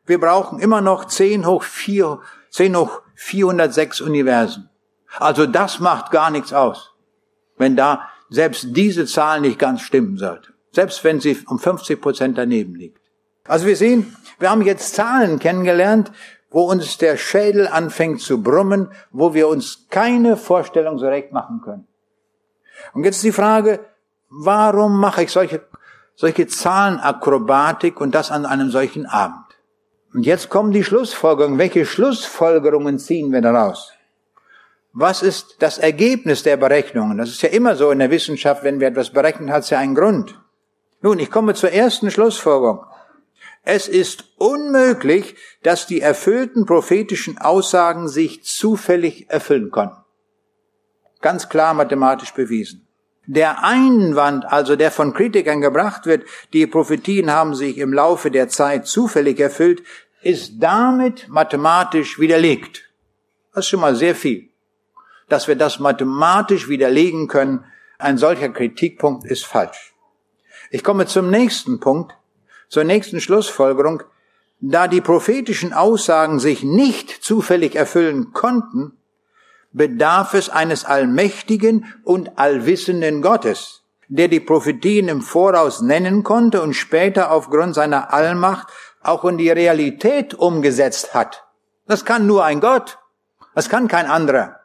[0.05, 2.19] wir brauchen immer noch 10 hoch 4,
[2.51, 4.69] 10 hoch 406 Universen.
[5.17, 6.93] Also das macht gar nichts aus,
[7.57, 10.53] wenn da selbst diese Zahl nicht ganz stimmen sollte.
[10.71, 13.01] Selbst wenn sie um 50 Prozent daneben liegt.
[13.45, 16.11] Also wir sehen, wir haben jetzt Zahlen kennengelernt,
[16.51, 21.61] wo uns der Schädel anfängt zu brummen, wo wir uns keine Vorstellung so recht machen
[21.63, 21.87] können.
[22.93, 23.79] Und jetzt die Frage,
[24.29, 25.61] warum mache ich solche,
[26.15, 29.45] solche Zahlenakrobatik und das an einem solchen Abend?
[30.13, 31.59] Und jetzt kommen die Schlussfolgerungen.
[31.59, 33.93] Welche Schlussfolgerungen ziehen wir daraus?
[34.91, 37.17] Was ist das Ergebnis der Berechnungen?
[37.19, 39.77] Das ist ja immer so in der Wissenschaft, wenn wir etwas berechnen, hat es ja
[39.77, 40.35] einen Grund.
[41.01, 42.85] Nun, ich komme zur ersten Schlussfolgerung.
[43.63, 50.03] Es ist unmöglich, dass die erfüllten prophetischen Aussagen sich zufällig erfüllen konnten.
[51.21, 52.87] Ganz klar mathematisch bewiesen.
[53.27, 58.49] Der Einwand, also der von Kritikern gebracht wird, die Prophetien haben sich im Laufe der
[58.49, 59.83] Zeit zufällig erfüllt,
[60.21, 62.89] ist damit mathematisch widerlegt.
[63.53, 64.49] Das ist schon mal sehr viel.
[65.27, 67.65] Dass wir das mathematisch widerlegen können,
[67.99, 69.88] ein solcher Kritikpunkt ist falsch.
[70.71, 72.15] Ich komme zum nächsten Punkt,
[72.67, 74.03] zur nächsten Schlussfolgerung.
[74.61, 78.97] Da die prophetischen Aussagen sich nicht zufällig erfüllen konnten,
[79.71, 86.73] bedarf es eines allmächtigen und allwissenden Gottes, der die Prophetien im Voraus nennen konnte und
[86.73, 88.67] später aufgrund seiner Allmacht
[89.01, 91.45] auch in die Realität umgesetzt hat.
[91.87, 92.99] Das kann nur ein Gott.
[93.55, 94.59] Das kann kein anderer.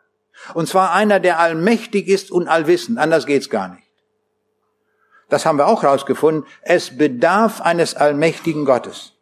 [0.53, 2.99] Und zwar einer, der allmächtig ist und allwissend.
[2.99, 3.84] Anders geht's gar nicht.
[5.35, 6.47] Das haben wir auch herausgefunden.
[6.63, 9.15] Es bedarf eines allmächtigen Gottes.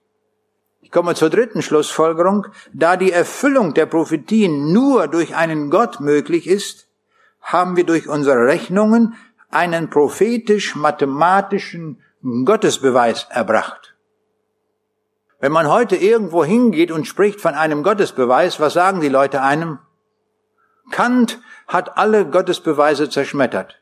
[0.83, 2.49] Ich komme zur dritten Schlussfolgerung.
[2.75, 6.87] Da die Erfüllung der Prophetien nur durch einen Gott möglich ist,
[7.41, 9.15] haben wir durch unsere Rechnungen
[9.49, 12.03] einen prophetisch-mathematischen
[12.45, 13.95] Gottesbeweis erbracht.
[15.41, 19.79] Wenn man heute irgendwo hingeht und spricht von einem Gottesbeweis, was sagen die Leute einem?
[20.91, 23.82] Kant hat alle Gottesbeweise zerschmettert.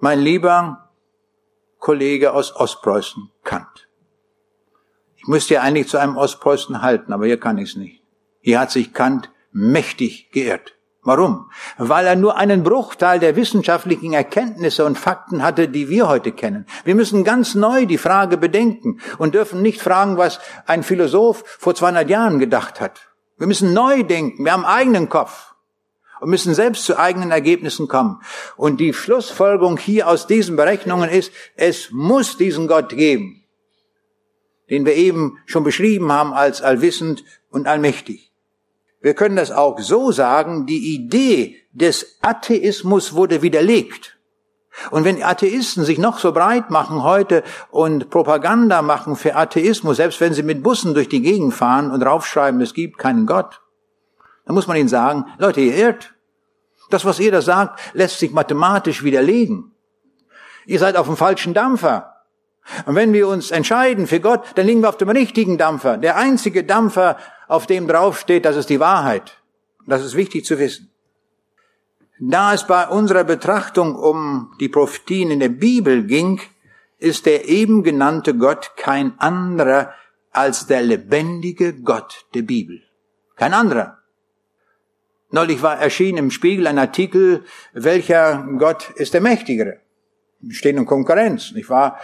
[0.00, 0.90] Mein lieber
[1.80, 3.88] Kollege aus Ostpreußen, Kant.
[5.16, 8.04] Ich müsste ja eigentlich zu einem Ostpreußen halten, aber hier kann ich es nicht.
[8.38, 10.76] Hier hat sich Kant mächtig geirrt.
[11.02, 11.50] Warum?
[11.78, 16.66] Weil er nur einen Bruchteil der wissenschaftlichen Erkenntnisse und Fakten hatte, die wir heute kennen.
[16.84, 21.74] Wir müssen ganz neu die Frage bedenken und dürfen nicht fragen, was ein Philosoph vor
[21.74, 23.00] 200 Jahren gedacht hat.
[23.36, 24.44] Wir müssen neu denken.
[24.44, 25.47] Wir haben eigenen Kopf
[26.20, 28.20] und müssen selbst zu eigenen Ergebnissen kommen.
[28.56, 33.44] Und die Schlussfolgerung hier aus diesen Berechnungen ist, es muss diesen Gott geben,
[34.70, 38.32] den wir eben schon beschrieben haben als allwissend und allmächtig.
[39.00, 44.18] Wir können das auch so sagen, die Idee des Atheismus wurde widerlegt.
[44.90, 50.20] Und wenn Atheisten sich noch so breit machen heute und Propaganda machen für Atheismus, selbst
[50.20, 53.60] wenn sie mit Bussen durch die Gegend fahren und raufschreiben, es gibt keinen Gott,
[54.48, 56.14] dann muss man ihnen sagen, Leute, ihr irrt.
[56.88, 59.72] Das, was ihr da sagt, lässt sich mathematisch widerlegen.
[60.64, 62.14] Ihr seid auf dem falschen Dampfer.
[62.86, 65.98] Und wenn wir uns entscheiden für Gott, dann liegen wir auf dem richtigen Dampfer.
[65.98, 69.36] Der einzige Dampfer, auf dem draufsteht, das ist die Wahrheit.
[69.86, 70.90] Das ist wichtig zu wissen.
[72.18, 76.40] Da es bei unserer Betrachtung um die Prophetien in der Bibel ging,
[76.96, 79.92] ist der eben genannte Gott kein anderer
[80.30, 82.80] als der lebendige Gott der Bibel.
[83.36, 83.97] Kein anderer.
[85.30, 89.78] Neulich war erschienen im Spiegel ein Artikel, welcher Gott ist der Mächtigere.
[90.48, 91.98] Stehen in Konkurrenz, nicht wahr?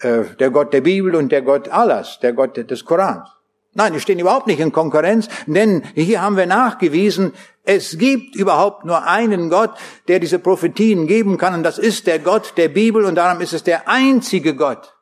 [0.00, 3.28] Äh, der Gott der Bibel und der Gott Allahs, der Gott des Korans.
[3.72, 8.84] Nein, wir stehen überhaupt nicht in Konkurrenz, denn hier haben wir nachgewiesen, es gibt überhaupt
[8.84, 9.70] nur einen Gott,
[10.08, 13.52] der diese Prophetien geben kann, und das ist der Gott der Bibel, und darum ist
[13.52, 14.94] es der einzige Gott.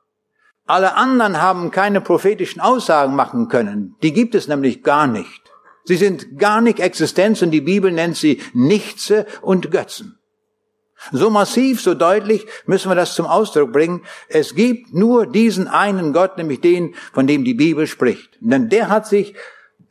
[0.66, 3.96] Alle anderen haben keine prophetischen Aussagen machen können.
[4.02, 5.47] Die gibt es nämlich gar nicht.
[5.88, 10.18] Sie sind gar nicht Existenz und die Bibel nennt sie Nichtse und Götzen.
[11.12, 14.04] So massiv, so deutlich müssen wir das zum Ausdruck bringen.
[14.28, 18.36] Es gibt nur diesen einen Gott, nämlich den, von dem die Bibel spricht.
[18.40, 19.34] Denn der hat sich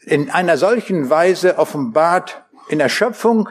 [0.02, 3.50] in einer solchen Weise offenbart in der Schöpfung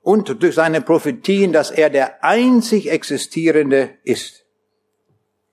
[0.00, 4.44] und durch seine Prophetien, dass er der einzig Existierende ist.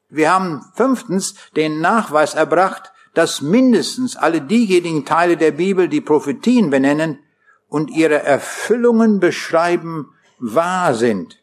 [0.10, 6.70] Wir haben fünftens den Nachweis erbracht, dass mindestens alle diejenigen Teile der Bibel, die Prophetien
[6.70, 7.20] benennen
[7.68, 11.42] und ihre Erfüllungen beschreiben, wahr sind.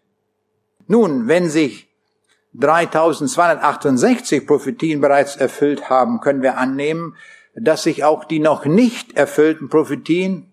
[0.86, 1.88] Nun, wenn sich
[2.54, 7.16] 3268 Prophetien bereits erfüllt haben, können wir annehmen,
[7.54, 10.52] dass sich auch die noch nicht erfüllten Prophetien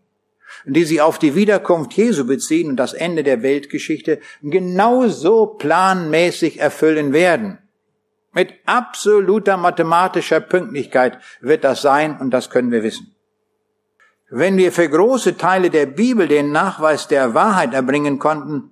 [0.66, 7.14] die sich auf die Wiederkunft Jesu beziehen und das Ende der Weltgeschichte, genauso planmäßig erfüllen
[7.14, 7.60] werden.
[8.32, 13.16] Mit absoluter mathematischer Pünktlichkeit wird das sein und das können wir wissen.
[14.30, 18.72] Wenn wir für große Teile der Bibel den Nachweis der Wahrheit erbringen konnten,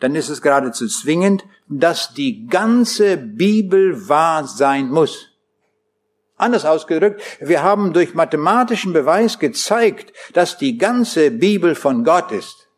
[0.00, 5.30] dann ist es geradezu zwingend, dass die ganze Bibel wahr sein muss.
[6.36, 12.68] Anders ausgedrückt, wir haben durch mathematischen Beweis gezeigt, dass die ganze Bibel von Gott ist.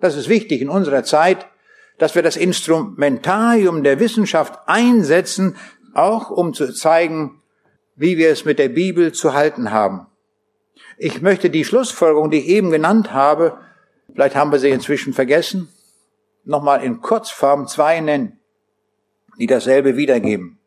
[0.00, 1.46] Das ist wichtig in unserer Zeit,
[1.98, 5.56] dass wir das Instrumentarium der Wissenschaft einsetzen,
[5.94, 7.42] auch um zu zeigen,
[7.94, 10.06] wie wir es mit der Bibel zu halten haben.
[10.98, 13.58] Ich möchte die Schlussfolgerung, die ich eben genannt habe,
[14.12, 15.68] vielleicht haben wir sie inzwischen vergessen,
[16.44, 18.38] nochmal in Kurzform zwei nennen,
[19.38, 20.58] die dasselbe wiedergeben.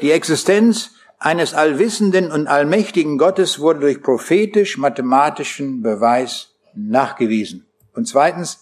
[0.00, 7.66] Die Existenz eines allwissenden und allmächtigen Gottes wurde durch prophetisch-mathematischen Beweis nachgewiesen.
[7.94, 8.61] Und zweitens,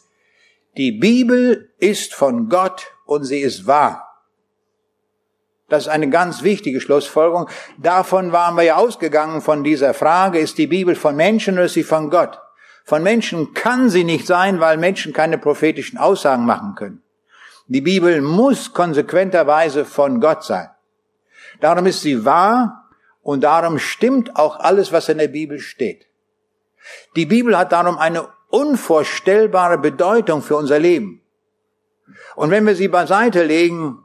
[0.76, 4.06] die Bibel ist von Gott und sie ist wahr.
[5.68, 7.48] Das ist eine ganz wichtige Schlussfolgerung.
[7.78, 11.74] Davon waren wir ja ausgegangen von dieser Frage, ist die Bibel von Menschen oder ist
[11.74, 12.40] sie von Gott?
[12.84, 17.02] Von Menschen kann sie nicht sein, weil Menschen keine prophetischen Aussagen machen können.
[17.68, 20.70] Die Bibel muss konsequenterweise von Gott sein.
[21.60, 22.88] Darum ist sie wahr
[23.22, 26.06] und darum stimmt auch alles, was in der Bibel steht.
[27.14, 31.22] Die Bibel hat darum eine unvorstellbare Bedeutung für unser Leben.
[32.36, 33.98] Und wenn wir sie beiseite legen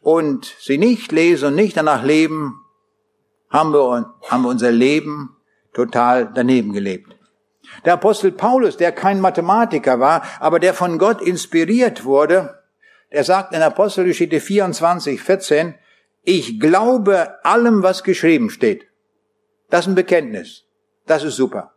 [0.00, 2.64] und sie nicht lesen und nicht danach leben,
[3.50, 5.36] haben wir, haben wir unser Leben
[5.72, 7.16] total daneben gelebt.
[7.84, 12.62] Der Apostel Paulus, der kein Mathematiker war, aber der von Gott inspiriert wurde,
[13.12, 15.74] der sagt in Apostelgeschichte 24, 14,
[16.22, 18.86] ich glaube allem, was geschrieben steht.
[19.70, 20.64] Das ist ein Bekenntnis.
[21.06, 21.71] Das ist super.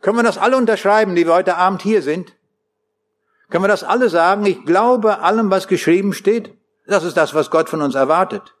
[0.00, 2.34] Können wir das alle unterschreiben, die wir heute Abend hier sind?
[3.50, 4.46] Können wir das alle sagen?
[4.46, 6.54] Ich glaube allem, was geschrieben steht.
[6.86, 8.54] Das ist das, was Gott von uns erwartet.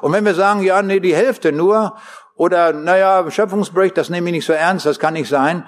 [0.00, 1.96] Und wenn wir sagen, ja, nee, die Hälfte nur,
[2.36, 5.66] oder, naja, Schöpfungsbericht, das nehme ich nicht so ernst, das kann nicht sein,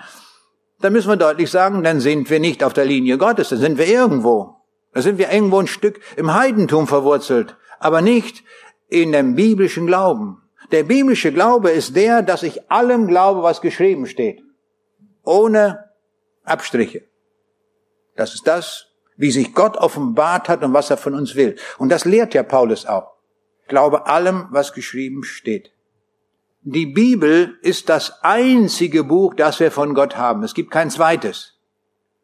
[0.81, 3.79] dann müssen wir deutlich sagen, dann sind wir nicht auf der Linie Gottes, dann sind
[3.79, 4.57] wir irgendwo.
[4.93, 8.45] Dann sind wir irgendwo ein Stück im Heidentum verwurzelt, aber nicht
[8.89, 10.43] in dem biblischen Glauben.
[10.71, 14.43] Der biblische Glaube ist der, dass ich allem glaube, was geschrieben steht
[15.25, 15.91] ohne
[16.45, 17.03] Abstriche.
[18.17, 21.57] Das ist das, wie sich Gott offenbart hat und was er von uns will.
[21.79, 23.13] Und das lehrt ja Paulus auch.
[23.69, 25.73] Glaube allem, was geschrieben steht.
[26.63, 30.43] Die Bibel ist das einzige Buch, das wir von Gott haben.
[30.43, 31.59] Es gibt kein zweites.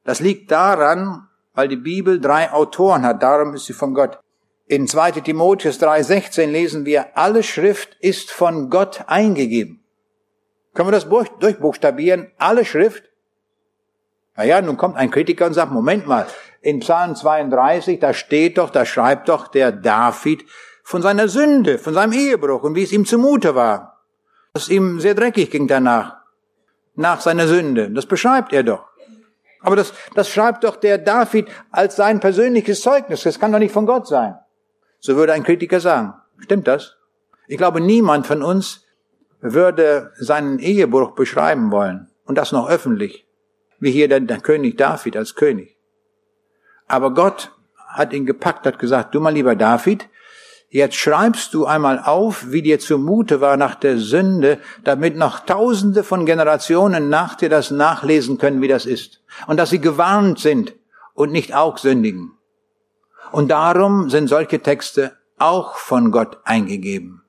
[0.05, 3.23] Das liegt daran, weil die Bibel drei Autoren hat.
[3.23, 4.19] Darum ist sie von Gott.
[4.67, 9.83] In 2 Timotheus 3,16 lesen wir, alle Schrift ist von Gott eingegeben.
[10.77, 11.09] Können wir das
[11.41, 12.31] durchbuchstabieren?
[12.37, 13.05] Alle Schrift?
[14.37, 16.27] Naja, nun kommt ein Kritiker und sagt, Moment mal,
[16.61, 20.45] in Psalm 32, da steht doch, da schreibt doch der David
[20.83, 24.03] von seiner Sünde, von seinem Ehebruch und wie es ihm zumute war.
[24.53, 26.17] Dass ihm sehr dreckig ging danach,
[26.95, 27.91] nach seiner Sünde.
[27.91, 28.85] Das beschreibt er doch.
[29.61, 33.23] Aber das, das schreibt doch der David als sein persönliches Zeugnis.
[33.23, 34.39] Das kann doch nicht von Gott sein.
[35.01, 36.13] So würde ein Kritiker sagen.
[36.39, 36.99] Stimmt das?
[37.49, 38.86] Ich glaube, niemand von uns
[39.41, 43.27] würde seinen Ehebruch beschreiben wollen, und das noch öffentlich,
[43.79, 45.77] wie hier der, der König David als König.
[46.89, 47.53] Aber Gott
[47.89, 50.09] hat ihn gepackt, hat gesagt, du mal lieber David,
[50.69, 56.05] jetzt schreibst du einmal auf, wie dir zumute war nach der Sünde, damit noch Tausende
[56.05, 59.23] von Generationen nach dir das nachlesen können, wie das ist.
[59.47, 60.75] Und dass sie gewarnt sind
[61.15, 62.33] und nicht auch sündigen.
[63.33, 67.23] Und darum sind solche Texte auch von Gott eingegeben.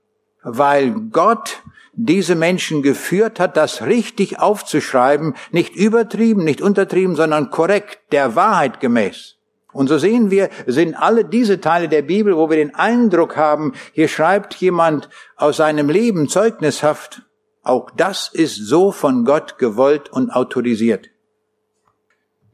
[0.44, 1.62] Weil Gott
[2.00, 8.80] diese Menschen geführt hat, das richtig aufzuschreiben, nicht übertrieben, nicht untertrieben, sondern korrekt, der Wahrheit
[8.80, 9.36] gemäß.
[9.74, 13.74] Und so sehen wir, sind alle diese Teile der Bibel, wo wir den Eindruck haben,
[13.94, 17.24] hier schreibt jemand aus seinem Leben zeugnishaft,
[17.64, 21.10] auch das ist so von Gott gewollt und autorisiert.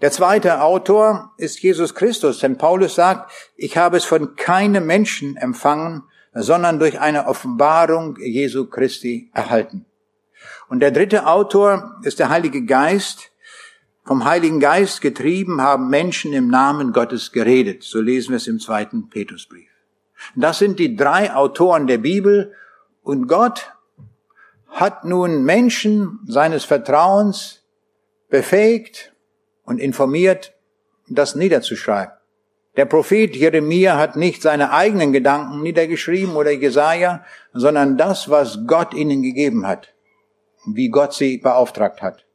[0.02, 5.36] Der zweite Autor ist Jesus Christus, denn Paulus sagt, ich habe es von keinem Menschen
[5.38, 6.04] empfangen,
[6.34, 9.86] sondern durch eine Offenbarung Jesu Christi erhalten.
[10.68, 13.32] Und der dritte Autor ist der Heilige Geist.
[14.06, 17.84] Vom Heiligen Geist getrieben haben Menschen im Namen Gottes geredet.
[17.84, 19.70] So lesen wir es im zweiten Petrusbrief.
[20.36, 22.54] Das sind die drei Autoren der Bibel
[23.02, 23.72] und Gott
[24.68, 27.62] hat nun Menschen seines Vertrauens
[28.30, 29.14] befähigt
[29.64, 30.54] und informiert,
[31.08, 32.14] das niederzuschreiben.
[32.76, 38.94] Der Prophet Jeremia hat nicht seine eigenen Gedanken niedergeschrieben oder Jesaja, sondern das, was Gott
[38.94, 39.94] ihnen gegeben hat.
[40.66, 42.26] wie Gott sie beauftragt hat.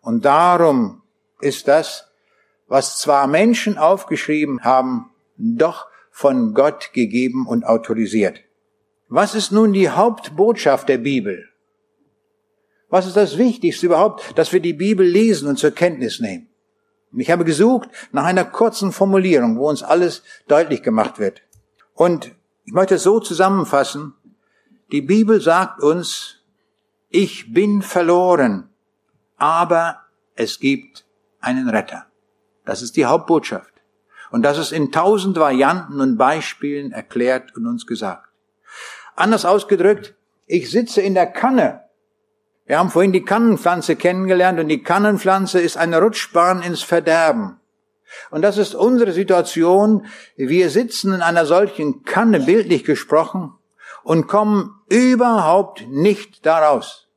[0.00, 1.02] Und darum
[1.40, 2.10] ist das,
[2.68, 8.40] was zwar Menschen aufgeschrieben haben, doch von Gott gegeben und autorisiert.
[9.08, 11.48] Was ist nun die Hauptbotschaft der Bibel?
[12.88, 16.48] Was ist das Wichtigste überhaupt, dass wir die Bibel lesen und zur Kenntnis nehmen?
[17.12, 21.42] Ich habe gesucht nach einer kurzen Formulierung, wo uns alles deutlich gemacht wird.
[21.94, 22.32] Und
[22.64, 24.14] ich möchte es so zusammenfassen.
[24.92, 26.40] Die Bibel sagt uns,
[27.08, 28.68] ich bin verloren,
[29.36, 30.00] aber
[30.34, 31.06] es gibt
[31.40, 32.06] einen Retter.
[32.64, 33.72] Das ist die Hauptbotschaft.
[34.30, 38.28] Und das ist in tausend Varianten und Beispielen erklärt und uns gesagt.
[39.14, 40.14] Anders ausgedrückt,
[40.46, 41.85] ich sitze in der Kanne.
[42.66, 47.60] Wir haben vorhin die Kannenpflanze kennengelernt und die Kannenpflanze ist eine Rutschbahn ins Verderben.
[48.30, 50.06] Und das ist unsere Situation.
[50.36, 53.52] Wir sitzen in einer solchen Kanne, bildlich gesprochen,
[54.02, 57.08] und kommen überhaupt nicht daraus,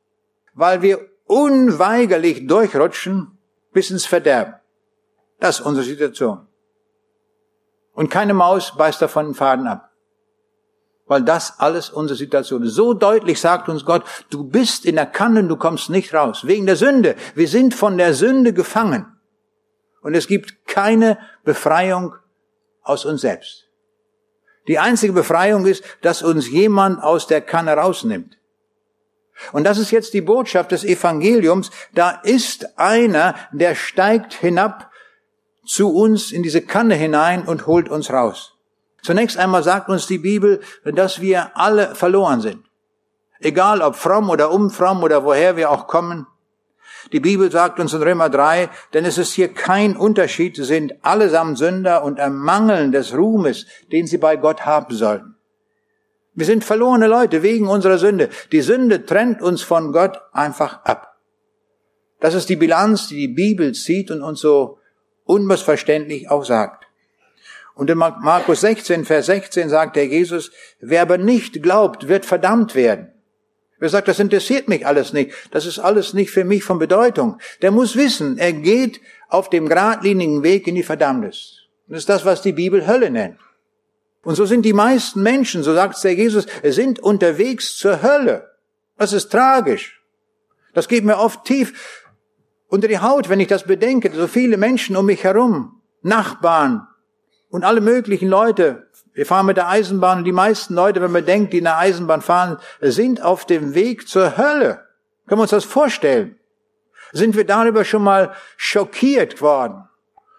[0.54, 3.38] weil wir unweigerlich durchrutschen
[3.72, 4.54] bis ins Verderben.
[5.38, 6.46] Das ist unsere Situation.
[7.92, 9.89] Und keine Maus beißt davon den Faden ab.
[11.10, 12.74] Weil das alles unsere Situation ist.
[12.74, 16.46] So deutlich sagt uns Gott, du bist in der Kanne, du kommst nicht raus.
[16.46, 17.16] Wegen der Sünde.
[17.34, 19.06] Wir sind von der Sünde gefangen.
[20.02, 22.14] Und es gibt keine Befreiung
[22.84, 23.66] aus uns selbst.
[24.68, 28.38] Die einzige Befreiung ist, dass uns jemand aus der Kanne rausnimmt.
[29.50, 31.72] Und das ist jetzt die Botschaft des Evangeliums.
[31.92, 34.92] Da ist einer, der steigt hinab
[35.66, 38.59] zu uns in diese Kanne hinein und holt uns raus.
[39.02, 42.64] Zunächst einmal sagt uns die Bibel, dass wir alle verloren sind.
[43.40, 46.26] Egal ob fromm oder unfromm oder woher wir auch kommen.
[47.12, 51.56] Die Bibel sagt uns in Römer 3, denn es ist hier kein Unterschied, sind allesamt
[51.56, 55.36] Sünder und ermangeln des Ruhmes, den sie bei Gott haben sollten.
[56.34, 58.28] Wir sind verlorene Leute wegen unserer Sünde.
[58.52, 61.16] Die Sünde trennt uns von Gott einfach ab.
[62.20, 64.78] Das ist die Bilanz, die die Bibel zieht und uns so
[65.24, 66.86] unmissverständlich auch sagt.
[67.74, 70.50] Und in Markus 16, Vers 16 sagt der Jesus,
[70.80, 73.12] wer aber nicht glaubt, wird verdammt werden.
[73.78, 77.38] Wer sagt, das interessiert mich alles nicht, das ist alles nicht für mich von Bedeutung,
[77.62, 81.60] der muss wissen, er geht auf dem geradlinigen Weg in die Verdammnis.
[81.88, 83.38] Das ist das, was die Bibel Hölle nennt.
[84.22, 88.50] Und so sind die meisten Menschen, so sagt der Jesus, sind unterwegs zur Hölle.
[88.98, 90.02] Das ist tragisch.
[90.74, 92.06] Das geht mir oft tief
[92.68, 94.12] unter die Haut, wenn ich das bedenke.
[94.14, 96.86] So viele Menschen um mich herum, Nachbarn
[97.50, 101.26] und alle möglichen Leute, wir fahren mit der Eisenbahn und die meisten Leute, wenn man
[101.26, 104.86] denkt, die in der Eisenbahn fahren, sind auf dem Weg zur Hölle.
[105.26, 106.36] Können wir uns das vorstellen?
[107.12, 109.88] Sind wir darüber schon mal schockiert worden,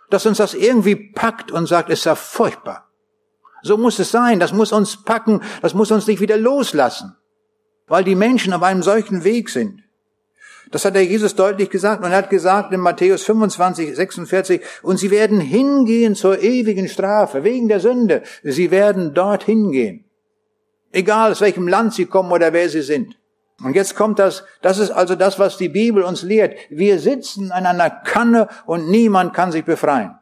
[0.09, 2.87] dass uns das irgendwie packt und sagt, es ist ja furchtbar.
[3.61, 7.15] So muss es sein, das muss uns packen, das muss uns nicht wieder loslassen,
[7.87, 9.83] weil die Menschen auf einem solchen Weg sind.
[10.71, 12.03] Das hat der Jesus deutlich gesagt.
[12.03, 17.43] Und er hat gesagt in Matthäus 25, 46, und sie werden hingehen zur ewigen Strafe,
[17.43, 18.23] wegen der Sünde.
[18.41, 20.05] Sie werden dort hingehen.
[20.91, 23.17] Egal aus welchem Land sie kommen oder wer sie sind.
[23.63, 26.55] Und jetzt kommt das, das ist also das, was die Bibel uns lehrt.
[26.69, 30.17] Wir sitzen an einer Kanne und niemand kann sich befreien.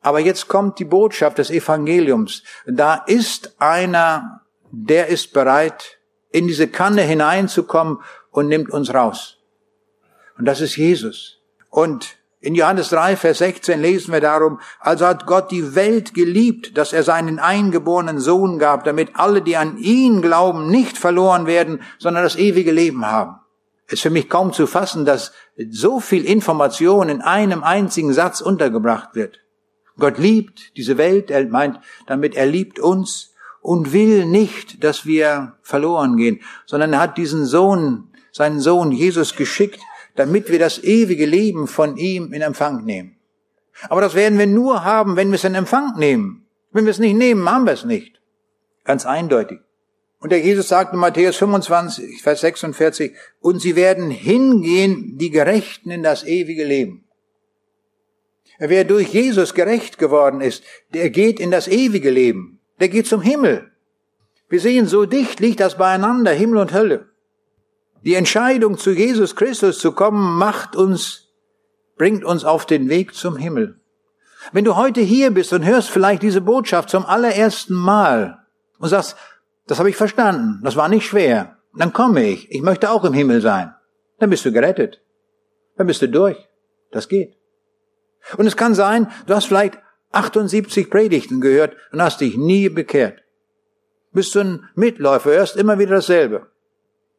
[0.00, 2.42] Aber jetzt kommt die Botschaft des Evangeliums.
[2.66, 5.98] Da ist einer, der ist bereit,
[6.30, 7.98] in diese Kanne hineinzukommen
[8.30, 9.33] und nimmt uns raus.
[10.38, 11.38] Und das ist Jesus.
[11.70, 16.76] Und in Johannes 3, Vers 16 lesen wir darum, also hat Gott die Welt geliebt,
[16.76, 21.80] dass er seinen eingeborenen Sohn gab, damit alle, die an ihn glauben, nicht verloren werden,
[21.98, 23.40] sondern das ewige Leben haben.
[23.86, 25.32] Es ist für mich kaum zu fassen, dass
[25.70, 29.40] so viel Information in einem einzigen Satz untergebracht wird.
[29.98, 35.54] Gott liebt diese Welt, er meint damit, er liebt uns und will nicht, dass wir
[35.62, 39.80] verloren gehen, sondern er hat diesen Sohn, seinen Sohn Jesus geschickt,
[40.14, 43.16] damit wir das ewige Leben von ihm in Empfang nehmen.
[43.88, 46.46] Aber das werden wir nur haben, wenn wir es in Empfang nehmen.
[46.72, 48.20] Wenn wir es nicht nehmen, haben wir es nicht.
[48.84, 49.60] Ganz eindeutig.
[50.20, 55.90] Und der Jesus sagt in Matthäus 25, Vers 46, und sie werden hingehen, die Gerechten
[55.90, 57.04] in das ewige Leben.
[58.58, 62.60] Wer durch Jesus gerecht geworden ist, der geht in das ewige Leben.
[62.80, 63.70] Der geht zum Himmel.
[64.48, 67.10] Wir sehen, so dicht liegt das beieinander, Himmel und Hölle.
[68.04, 71.30] Die Entscheidung, zu Jesus Christus zu kommen, macht uns,
[71.96, 73.80] bringt uns auf den Weg zum Himmel.
[74.52, 78.44] Wenn du heute hier bist und hörst vielleicht diese Botschaft zum allerersten Mal
[78.78, 79.16] und sagst,
[79.66, 83.14] das habe ich verstanden, das war nicht schwer, dann komme ich, ich möchte auch im
[83.14, 83.74] Himmel sein,
[84.18, 85.00] dann bist du gerettet.
[85.76, 86.36] Dann bist du durch.
[86.92, 87.36] Das geht.
[88.36, 89.78] Und es kann sein, du hast vielleicht
[90.12, 93.22] 78 Predigten gehört und hast dich nie bekehrt.
[94.12, 96.53] Bist du ein Mitläufer, hörst immer wieder dasselbe.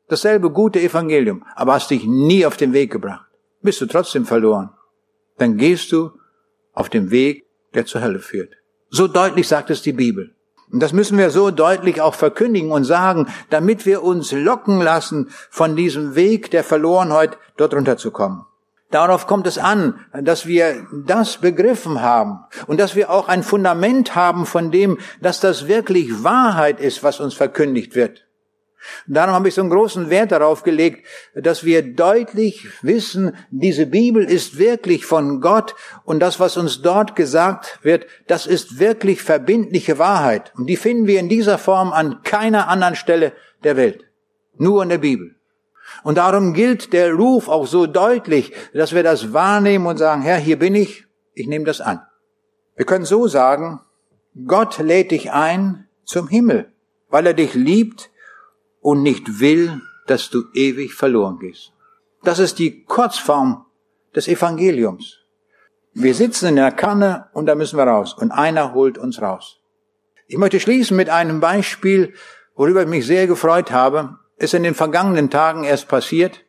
[0.07, 3.25] Dasselbe gute Evangelium, aber hast dich nie auf den Weg gebracht.
[3.61, 4.69] Bist du trotzdem verloren.
[5.37, 6.11] Dann gehst du
[6.73, 8.53] auf dem Weg, der zur Hölle führt.
[8.89, 10.35] So deutlich sagt es die Bibel.
[10.71, 15.29] Und das müssen wir so deutlich auch verkündigen und sagen, damit wir uns locken lassen,
[15.49, 18.45] von diesem Weg der Verlorenheit dort runterzukommen.
[18.91, 24.15] Darauf kommt es an, dass wir das begriffen haben und dass wir auch ein Fundament
[24.15, 28.24] haben von dem, dass das wirklich Wahrheit ist, was uns verkündigt wird.
[29.07, 31.05] Darum habe ich so einen großen Wert darauf gelegt,
[31.35, 37.15] dass wir deutlich wissen, diese Bibel ist wirklich von Gott und das, was uns dort
[37.15, 40.51] gesagt wird, das ist wirklich verbindliche Wahrheit.
[40.55, 43.33] Und die finden wir in dieser Form an keiner anderen Stelle
[43.63, 44.03] der Welt.
[44.57, 45.35] Nur in der Bibel.
[46.03, 50.37] Und darum gilt der Ruf auch so deutlich, dass wir das wahrnehmen und sagen, Herr,
[50.37, 52.01] hier bin ich, ich nehme das an.
[52.75, 53.81] Wir können so sagen,
[54.47, 56.71] Gott lädt dich ein zum Himmel,
[57.09, 58.09] weil er dich liebt
[58.85, 61.73] und nicht will, dass du ewig verloren gehst.
[62.21, 63.65] Das ist die Kurzform
[64.15, 65.21] des Evangeliums.
[65.93, 69.59] Wir sitzen in der Kanne und da müssen wir raus und einer holt uns raus.
[70.27, 72.13] Ich möchte schließen mit einem Beispiel,
[72.53, 74.19] worüber ich mich sehr gefreut habe.
[74.37, 76.41] Ist in den vergangenen Tagen erst passiert.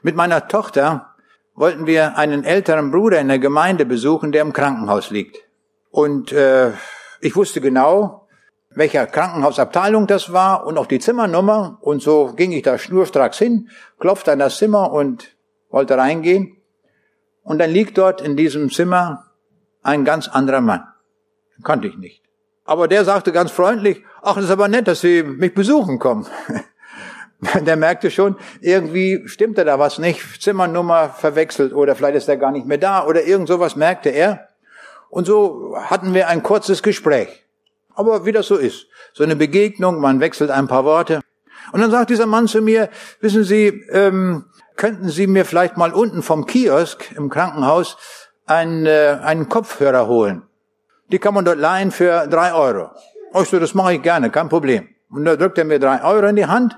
[0.00, 1.14] Mit meiner Tochter
[1.54, 5.36] wollten wir einen älteren Bruder in der Gemeinde besuchen, der im Krankenhaus liegt.
[5.90, 6.70] Und äh,
[7.20, 8.23] ich wusste genau,
[8.74, 11.78] welcher Krankenhausabteilung das war und auch die Zimmernummer.
[11.80, 15.36] Und so ging ich da schnurstracks hin, klopfte an das Zimmer und
[15.70, 16.56] wollte reingehen.
[17.42, 19.26] Und dann liegt dort in diesem Zimmer
[19.82, 20.84] ein ganz anderer Mann.
[21.56, 22.22] Den kannte ich nicht.
[22.64, 26.26] Aber der sagte ganz freundlich, ach, das ist aber nett, dass Sie mich besuchen kommen.
[27.60, 32.50] der merkte schon, irgendwie stimmte da was nicht, Zimmernummer verwechselt oder vielleicht ist er gar
[32.50, 34.48] nicht mehr da oder irgend sowas merkte er.
[35.10, 37.43] Und so hatten wir ein kurzes Gespräch.
[37.94, 38.86] Aber wie das so ist.
[39.12, 41.20] So eine Begegnung, man wechselt ein paar Worte.
[41.72, 42.90] Und dann sagt dieser Mann zu mir,
[43.20, 44.44] wissen Sie, ähm,
[44.76, 47.96] könnten Sie mir vielleicht mal unten vom Kiosk im Krankenhaus
[48.46, 50.42] einen, äh, einen Kopfhörer holen?
[51.10, 52.90] Die kann man dort leihen für drei Euro.
[53.40, 54.88] Ich so, das mache ich gerne, kein Problem.
[55.10, 56.76] Und da drückt er mir drei Euro in die Hand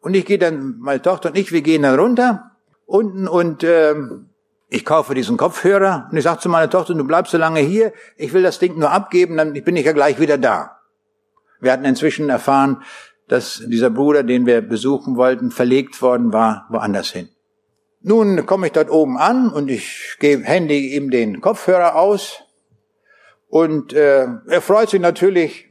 [0.00, 2.52] und ich gehe dann, meine Tochter und ich, wir gehen dann runter
[2.88, 4.27] unten und ähm,
[4.68, 7.92] ich kaufe diesen Kopfhörer und ich sage zu meiner Tochter, du bleibst so lange hier,
[8.16, 10.78] ich will das Ding nur abgeben, dann bin ich ja gleich wieder da.
[11.60, 12.82] Wir hatten inzwischen erfahren,
[13.28, 17.28] dass dieser Bruder, den wir besuchen wollten, verlegt worden war woanders hin.
[18.00, 22.42] Nun komme ich dort oben an und ich gebe händige ihm den Kopfhörer aus
[23.48, 25.66] und äh, er freut sich natürlich.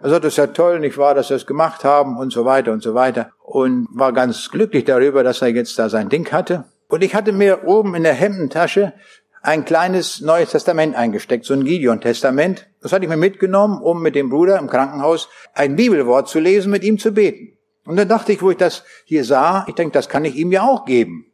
[0.00, 2.44] Er sagt, das ist ja toll, nicht wahr, dass wir es gemacht haben und so
[2.44, 6.30] weiter und so weiter und war ganz glücklich darüber, dass er jetzt da sein Ding
[6.32, 6.64] hatte.
[6.88, 8.94] Und ich hatte mir oben in der Hemdentasche
[9.42, 12.68] ein kleines Neues Testament eingesteckt, so ein Gideon-Testament.
[12.82, 16.70] Das hatte ich mir mitgenommen, um mit dem Bruder im Krankenhaus ein Bibelwort zu lesen,
[16.70, 17.56] mit ihm zu beten.
[17.84, 20.50] Und dann dachte ich, wo ich das hier sah, ich denke, das kann ich ihm
[20.50, 21.26] ja auch geben.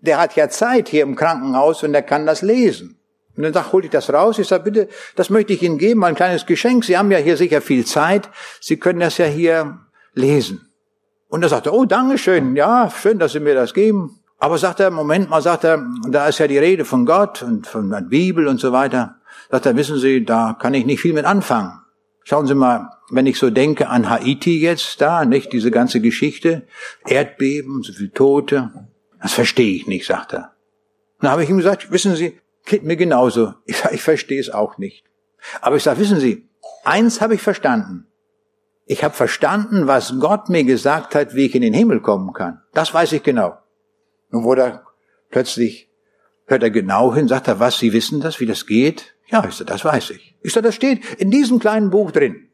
[0.00, 3.00] Der hat ja Zeit hier im Krankenhaus und der kann das lesen.
[3.36, 4.38] Und dann sag, hol ich das raus.
[4.38, 6.84] Ich sage, bitte, das möchte ich Ihnen geben, ein kleines Geschenk.
[6.84, 8.28] Sie haben ja hier sicher viel Zeit.
[8.60, 9.78] Sie können das ja hier
[10.12, 10.72] lesen.
[11.28, 12.56] Und er sagte, oh, Dankeschön.
[12.56, 14.20] Ja, schön, dass Sie mir das geben.
[14.38, 17.66] Aber sagt er, Moment mal, sagt er, da ist ja die Rede von Gott und
[17.66, 19.16] von der Bibel und so weiter.
[19.50, 21.80] Sagt er, wissen Sie, da kann ich nicht viel mit anfangen.
[22.22, 26.66] Schauen Sie mal, wenn ich so denke an Haiti jetzt da, nicht diese ganze Geschichte,
[27.06, 28.70] Erdbeben, so viel Tote,
[29.20, 30.52] das verstehe ich nicht, sagt er.
[31.20, 33.54] Dann habe ich ihm gesagt, wissen Sie, geht mir genauso.
[33.64, 35.04] Ich, ich verstehe es auch nicht.
[35.60, 36.48] Aber ich sage, wissen Sie,
[36.84, 38.06] eins habe ich verstanden.
[38.86, 42.62] Ich habe verstanden, was Gott mir gesagt hat, wie ich in den Himmel kommen kann.
[42.72, 43.58] Das weiß ich genau.
[44.30, 44.86] Nun wurde er
[45.30, 45.90] plötzlich,
[46.46, 49.14] hört er genau hin, sagt er, was, Sie wissen das, wie das geht?
[49.26, 50.36] Ja, ich sage, das weiß ich.
[50.42, 52.48] Ich sage, das steht in diesem kleinen Buch drin.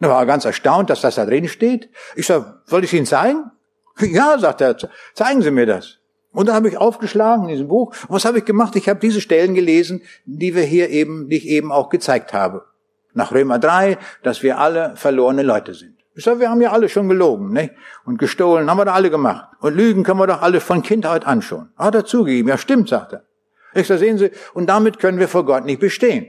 [0.00, 1.90] Dann war er ganz erstaunt, dass das da drin steht.
[2.16, 3.50] Ich sage, soll ich Ihnen zeigen?
[4.00, 4.76] Ja, sagt er,
[5.12, 5.98] zeigen Sie mir das.
[6.32, 7.94] Und dann habe ich aufgeschlagen in diesem Buch.
[8.08, 8.76] Und was habe ich gemacht?
[8.76, 12.64] Ich habe diese Stellen gelesen, die wir hier eben, die ich eben auch gezeigt habe.
[13.12, 15.96] Nach Römer 3, dass wir alle verlorene Leute sind.
[16.20, 17.70] Ich sage, wir haben ja alle schon gelogen, ne?
[18.04, 19.46] Und gestohlen haben wir doch alle gemacht.
[19.60, 21.70] Und Lügen können wir doch alle von Kindheit an schon.
[21.78, 22.50] Hat er zugegeben.
[22.50, 23.24] Ja, stimmt, sagt er.
[23.72, 26.26] Ich sage, sehen Sie, und damit können wir vor Gott nicht bestehen.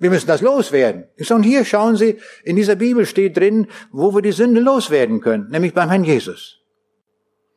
[0.00, 1.04] Wir müssen das loswerden.
[1.14, 4.60] Ich sage, und hier schauen Sie, in dieser Bibel steht drin, wo wir die Sünde
[4.60, 6.58] loswerden können, nämlich beim Herrn Jesus.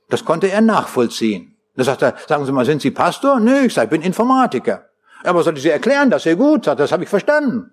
[0.10, 1.58] Das konnte er nachvollziehen.
[1.76, 3.40] Da sagt er, sagen Sie mal, sind Sie Pastor?
[3.40, 4.90] Nö, ich sage, ich bin Informatiker.
[5.24, 7.72] Aber soll ich Sie erklären, dass er gut sagt, das habe ich verstanden.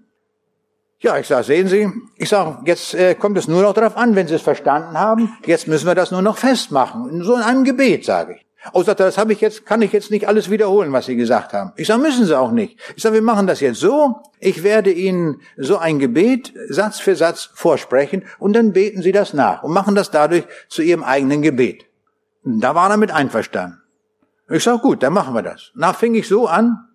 [1.03, 4.15] Ja, ich sage, sehen Sie, ich sage, jetzt äh, kommt es nur noch darauf an,
[4.17, 7.25] wenn Sie es verstanden haben, jetzt müssen wir das nur noch festmachen.
[7.25, 8.47] So in einem Gebet, sage ich.
[8.75, 11.17] Oh, sagt er, das habe ich jetzt, kann ich jetzt nicht alles wiederholen, was Sie
[11.17, 11.73] gesagt haben.
[11.77, 12.79] Ich sage, müssen Sie auch nicht.
[12.95, 14.17] Ich sage, wir machen das jetzt so.
[14.41, 19.33] Ich werde Ihnen so ein Gebet Satz für Satz vorsprechen und dann beten Sie das
[19.33, 21.87] nach und machen das dadurch zu Ihrem eigenen Gebet.
[22.45, 23.81] Da war er mit einverstanden.
[24.51, 25.71] Ich sage, gut, dann machen wir das.
[25.75, 26.89] Na, fing ich so an.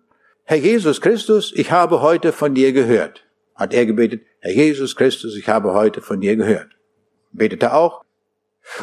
[0.44, 3.25] Herr Jesus Christus, ich habe heute von dir gehört.
[3.56, 6.68] Hat er gebetet, Herr Jesus Christus, ich habe heute von dir gehört.
[7.32, 8.04] Betete auch,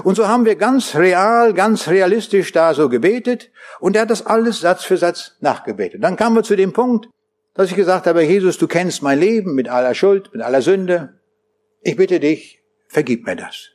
[0.04, 4.26] und so haben wir ganz real, ganz realistisch da so gebetet und er hat das
[4.26, 6.04] alles Satz für Satz nachgebetet.
[6.04, 7.10] Dann kamen wir zu dem Punkt,
[7.54, 11.20] dass ich gesagt habe, Jesus, du kennst mein Leben mit aller Schuld, mit aller Sünde.
[11.82, 13.72] Ich bitte dich, vergib mir das.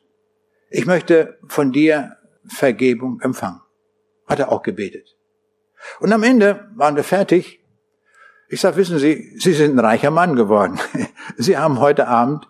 [0.70, 2.16] Ich möchte von dir
[2.46, 3.60] Vergebung empfangen.
[4.26, 5.16] Hat er auch gebetet.
[6.00, 7.60] Und am Ende waren wir fertig.
[8.48, 10.78] Ich sage, wissen Sie, Sie sind ein reicher Mann geworden.
[11.36, 12.48] Sie haben heute Abend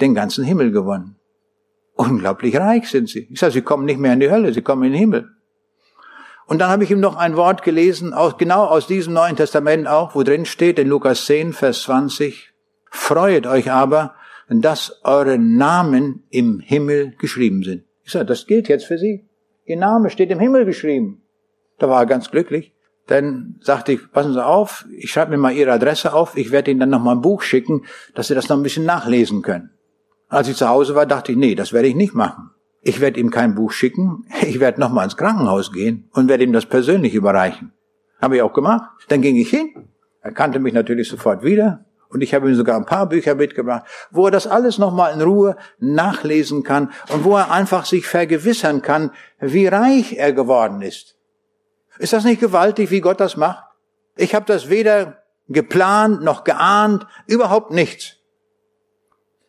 [0.00, 1.16] den ganzen Himmel gewonnen.
[1.94, 3.26] Unglaublich reich sind sie.
[3.28, 5.30] Ich sage, sie kommen nicht mehr in die Hölle, sie kommen in den Himmel.
[6.46, 9.88] Und dann habe ich ihm noch ein Wort gelesen, aus, genau aus diesem Neuen Testament
[9.88, 12.52] auch, wo drin steht, in Lukas 10, Vers 20,
[12.90, 14.14] Freuet euch aber,
[14.48, 17.84] dass eure Namen im Himmel geschrieben sind.
[18.04, 19.26] Ich sage, das gilt jetzt für Sie.
[19.64, 21.22] Ihr Name steht im Himmel geschrieben.
[21.78, 22.72] Da war er ganz glücklich.
[23.08, 26.70] Dann sagte ich, passen Sie auf, ich schreibe mir mal Ihre Adresse auf, ich werde
[26.70, 29.70] Ihnen dann noch mal ein Buch schicken, dass Sie das noch ein bisschen nachlesen können.
[30.28, 32.50] Als ich zu Hause war, dachte ich, nee, das werde ich nicht machen.
[32.82, 36.52] Ich werde ihm kein Buch schicken, ich werde nochmal ins Krankenhaus gehen und werde ihm
[36.52, 37.72] das persönlich überreichen.
[38.20, 38.90] Habe ich auch gemacht.
[39.08, 39.88] Dann ging ich hin,
[40.20, 43.84] er kannte mich natürlich sofort wieder und ich habe ihm sogar ein paar Bücher mitgebracht,
[44.10, 48.82] wo er das alles nochmal in Ruhe nachlesen kann und wo er einfach sich vergewissern
[48.82, 51.17] kann, wie reich er geworden ist.
[51.98, 53.64] Ist das nicht gewaltig, wie Gott das macht?
[54.16, 58.16] Ich habe das weder geplant noch geahnt, überhaupt nichts.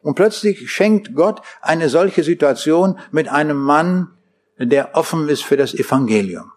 [0.02, 4.18] Und plötzlich schenkt Gott eine solche Situation mit einem Mann,
[4.58, 6.52] der offen ist für das Evangelium.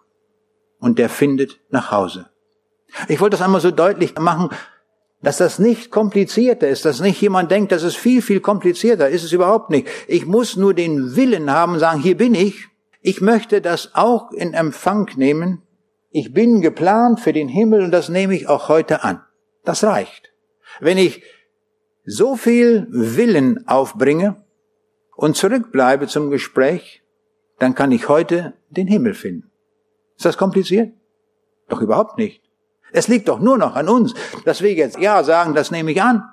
[0.79, 2.29] Und der findet nach Hause.
[3.07, 4.49] Ich wollte das einmal so deutlich machen,
[5.21, 9.09] dass das nicht komplizierter ist, dass nicht jemand denkt, das ist viel, viel komplizierter.
[9.09, 9.87] Ist es überhaupt nicht.
[10.07, 12.67] Ich muss nur den Willen haben, sagen, hier bin ich.
[13.01, 15.61] Ich möchte das auch in Empfang nehmen.
[16.15, 19.23] Ich bin geplant für den Himmel und das nehme ich auch heute an.
[19.63, 20.31] Das reicht.
[20.79, 21.23] Wenn ich
[22.05, 24.35] so viel Willen aufbringe
[25.15, 27.01] und zurückbleibe zum Gespräch,
[27.57, 29.49] dann kann ich heute den Himmel finden.
[30.15, 30.93] Ist das kompliziert?
[31.67, 32.43] Doch überhaupt nicht.
[32.91, 34.13] Es liegt doch nur noch an uns,
[34.45, 36.23] dass wir jetzt Ja sagen, das nehme ich an.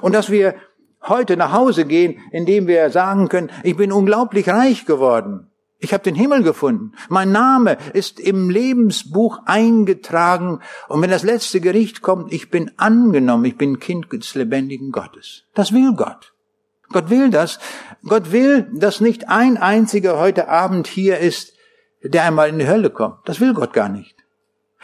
[0.00, 0.54] Und dass wir
[1.02, 5.50] heute nach Hause gehen, indem wir sagen können, ich bin unglaublich reich geworden.
[5.84, 6.92] Ich habe den Himmel gefunden.
[7.10, 10.60] Mein Name ist im Lebensbuch eingetragen.
[10.88, 15.44] Und wenn das letzte Gericht kommt, ich bin angenommen, ich bin Kind des lebendigen Gottes.
[15.52, 16.32] Das will Gott.
[16.88, 17.58] Gott will das.
[18.02, 21.52] Gott will, dass nicht ein einziger heute Abend hier ist,
[22.02, 23.18] der einmal in die Hölle kommt.
[23.26, 24.16] Das will Gott gar nicht.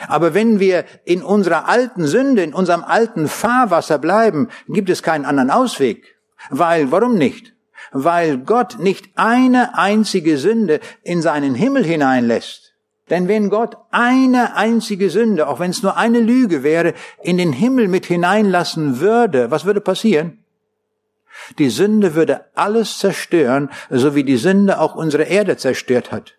[0.07, 5.25] Aber wenn wir in unserer alten Sünde, in unserem alten Fahrwasser bleiben, gibt es keinen
[5.25, 6.19] anderen Ausweg.
[6.51, 7.55] Weil, warum nicht?
[7.93, 12.75] Weil Gott nicht eine einzige Sünde in seinen Himmel hineinlässt.
[13.11, 17.53] Denn wenn Gott eine einzige Sünde, auch wenn es nur eine Lüge wäre, in den
[17.53, 20.39] Himmel mit hineinlassen würde, was würde passieren?
[21.59, 26.35] Die Sünde würde alles zerstören, so wie die Sünde auch unsere Erde zerstört hat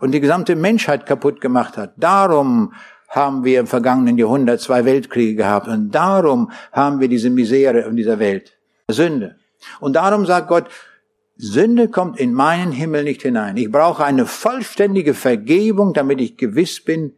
[0.00, 1.94] und die gesamte Menschheit kaputt gemacht hat.
[1.96, 2.74] Darum
[3.08, 7.96] haben wir im vergangenen Jahrhundert zwei Weltkriege gehabt und darum haben wir diese Misere in
[7.96, 8.58] dieser Welt.
[8.90, 9.36] Sünde.
[9.80, 10.68] Und darum sagt Gott,
[11.36, 13.56] Sünde kommt in meinen Himmel nicht hinein.
[13.56, 17.14] Ich brauche eine vollständige Vergebung, damit ich gewiss bin,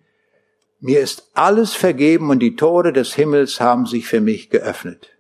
[0.81, 5.11] mir ist alles vergeben und die Tore des Himmels haben sich für mich geöffnet.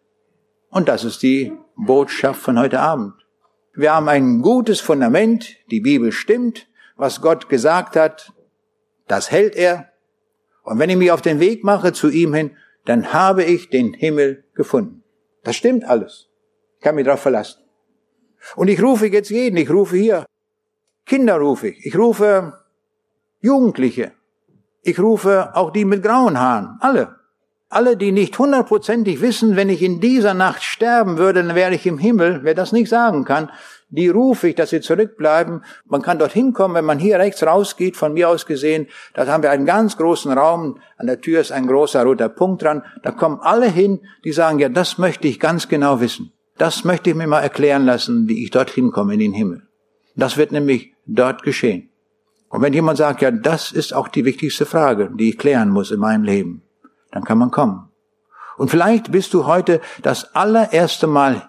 [0.70, 3.14] Und das ist die Botschaft von heute Abend.
[3.74, 8.32] Wir haben ein gutes Fundament, die Bibel stimmt, was Gott gesagt hat,
[9.08, 9.88] das hält er.
[10.62, 13.94] Und wenn ich mich auf den Weg mache zu ihm hin, dann habe ich den
[13.94, 15.02] Himmel gefunden.
[15.42, 16.27] Das stimmt alles.
[16.78, 17.60] Ich kann mich darauf verlassen.
[18.54, 20.24] Und ich rufe jetzt jeden, ich rufe hier.
[21.04, 22.52] Kinder rufe ich, ich rufe
[23.40, 24.12] Jugendliche,
[24.82, 27.16] ich rufe auch die mit grauen Haaren, alle.
[27.70, 31.86] Alle, die nicht hundertprozentig wissen, wenn ich in dieser Nacht sterben würde, dann wäre ich
[31.86, 33.50] im Himmel, wer das nicht sagen kann,
[33.90, 35.62] die rufe ich, dass sie zurückbleiben.
[35.84, 39.42] Man kann dorthin kommen, wenn man hier rechts rausgeht, von mir aus gesehen, da haben
[39.42, 43.10] wir einen ganz großen Raum, an der Tür ist ein großer roter Punkt dran, da
[43.10, 46.32] kommen alle hin, die sagen, ja, das möchte ich ganz genau wissen.
[46.58, 49.62] Das möchte ich mir mal erklären lassen, wie ich dorthin komme in den Himmel.
[50.16, 51.90] Das wird nämlich dort geschehen.
[52.48, 55.90] Und wenn jemand sagt, ja, das ist auch die wichtigste Frage, die ich klären muss
[55.90, 56.62] in meinem Leben,
[57.12, 57.88] dann kann man kommen.
[58.56, 61.48] Und vielleicht bist du heute das allererste Mal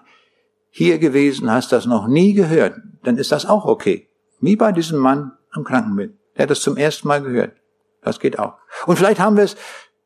[0.68, 4.08] hier gewesen, hast das noch nie gehört, dann ist das auch okay.
[4.40, 6.12] Wie bei diesem Mann am Krankenbett.
[6.36, 7.56] Der hat das zum ersten Mal gehört.
[8.02, 8.54] Das geht auch.
[8.86, 9.56] Und vielleicht haben wir es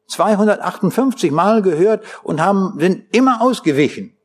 [0.06, 4.16] 258 Mal gehört und haben, sind immer ausgewichen.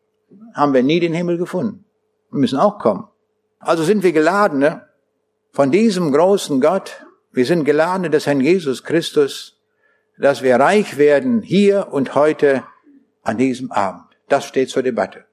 [0.60, 1.86] Haben wir nie den Himmel gefunden.
[2.32, 3.08] Wir müssen auch kommen.
[3.60, 4.90] Also sind wir Geladene
[5.52, 7.06] von diesem großen Gott.
[7.32, 9.58] Wir sind Geladene des Herrn Jesus Christus,
[10.18, 12.64] dass wir reich werden hier und heute
[13.24, 14.04] an diesem Abend.
[14.28, 15.24] Das steht zur Debatte.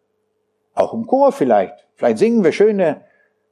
[0.74, 1.74] Auch im Chor vielleicht.
[1.97, 3.05] Vielleicht singen wir schöne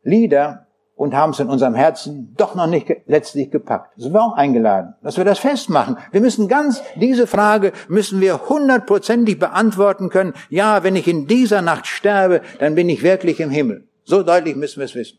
[0.05, 0.64] Lieder
[0.97, 3.93] und haben es in unserem Herzen doch noch nicht letztlich gepackt.
[3.97, 5.99] sind wir auch eingeladen, dass wir das festmachen.
[6.13, 10.35] Wir müssen ganz, diese Frage müssen wir hundertprozentig beantworten können.
[10.51, 13.89] Ja, wenn ich in dieser Nacht sterbe, dann bin ich wirklich im Himmel.
[14.05, 15.19] So deutlich müssen wir es wissen.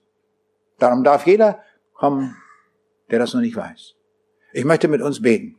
[0.80, 1.60] Darum darf jeder
[1.94, 2.36] kommen,
[3.12, 3.94] der das noch nicht weiß.
[4.54, 5.58] Ich möchte mit uns beten.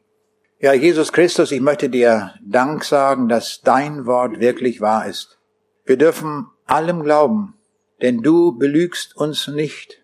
[0.59, 5.39] Ja, Jesus Christus, ich möchte dir Dank sagen, dass dein Wort wirklich wahr ist.
[5.85, 7.55] Wir dürfen allem glauben,
[8.01, 10.03] denn du belügst uns nicht.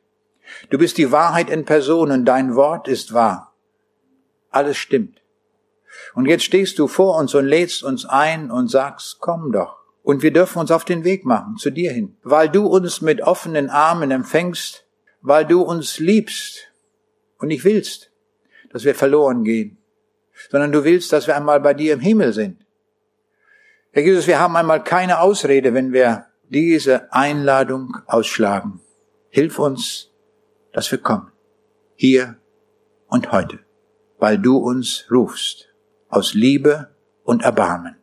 [0.70, 3.54] Du bist die Wahrheit in Person und dein Wort ist wahr.
[4.50, 5.22] Alles stimmt.
[6.14, 9.76] Und jetzt stehst du vor uns und lädst uns ein und sagst, komm doch.
[10.02, 13.22] Und wir dürfen uns auf den Weg machen, zu dir hin, weil du uns mit
[13.22, 14.84] offenen Armen empfängst,
[15.20, 16.68] weil du uns liebst
[17.38, 18.10] und nicht willst,
[18.72, 19.78] dass wir verloren gehen,
[20.50, 22.64] sondern du willst, dass wir einmal bei dir im Himmel sind.
[23.92, 28.80] Herr Jesus, wir haben einmal keine Ausrede, wenn wir diese Einladung ausschlagen.
[29.28, 30.10] Hilf uns,
[30.72, 31.30] dass wir kommen.
[31.96, 32.36] Hier
[33.06, 33.60] und heute.
[34.18, 35.68] Weil du uns rufst.
[36.08, 36.94] Aus Liebe
[37.24, 37.96] und Erbarmen.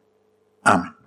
[0.64, 0.99] Amen.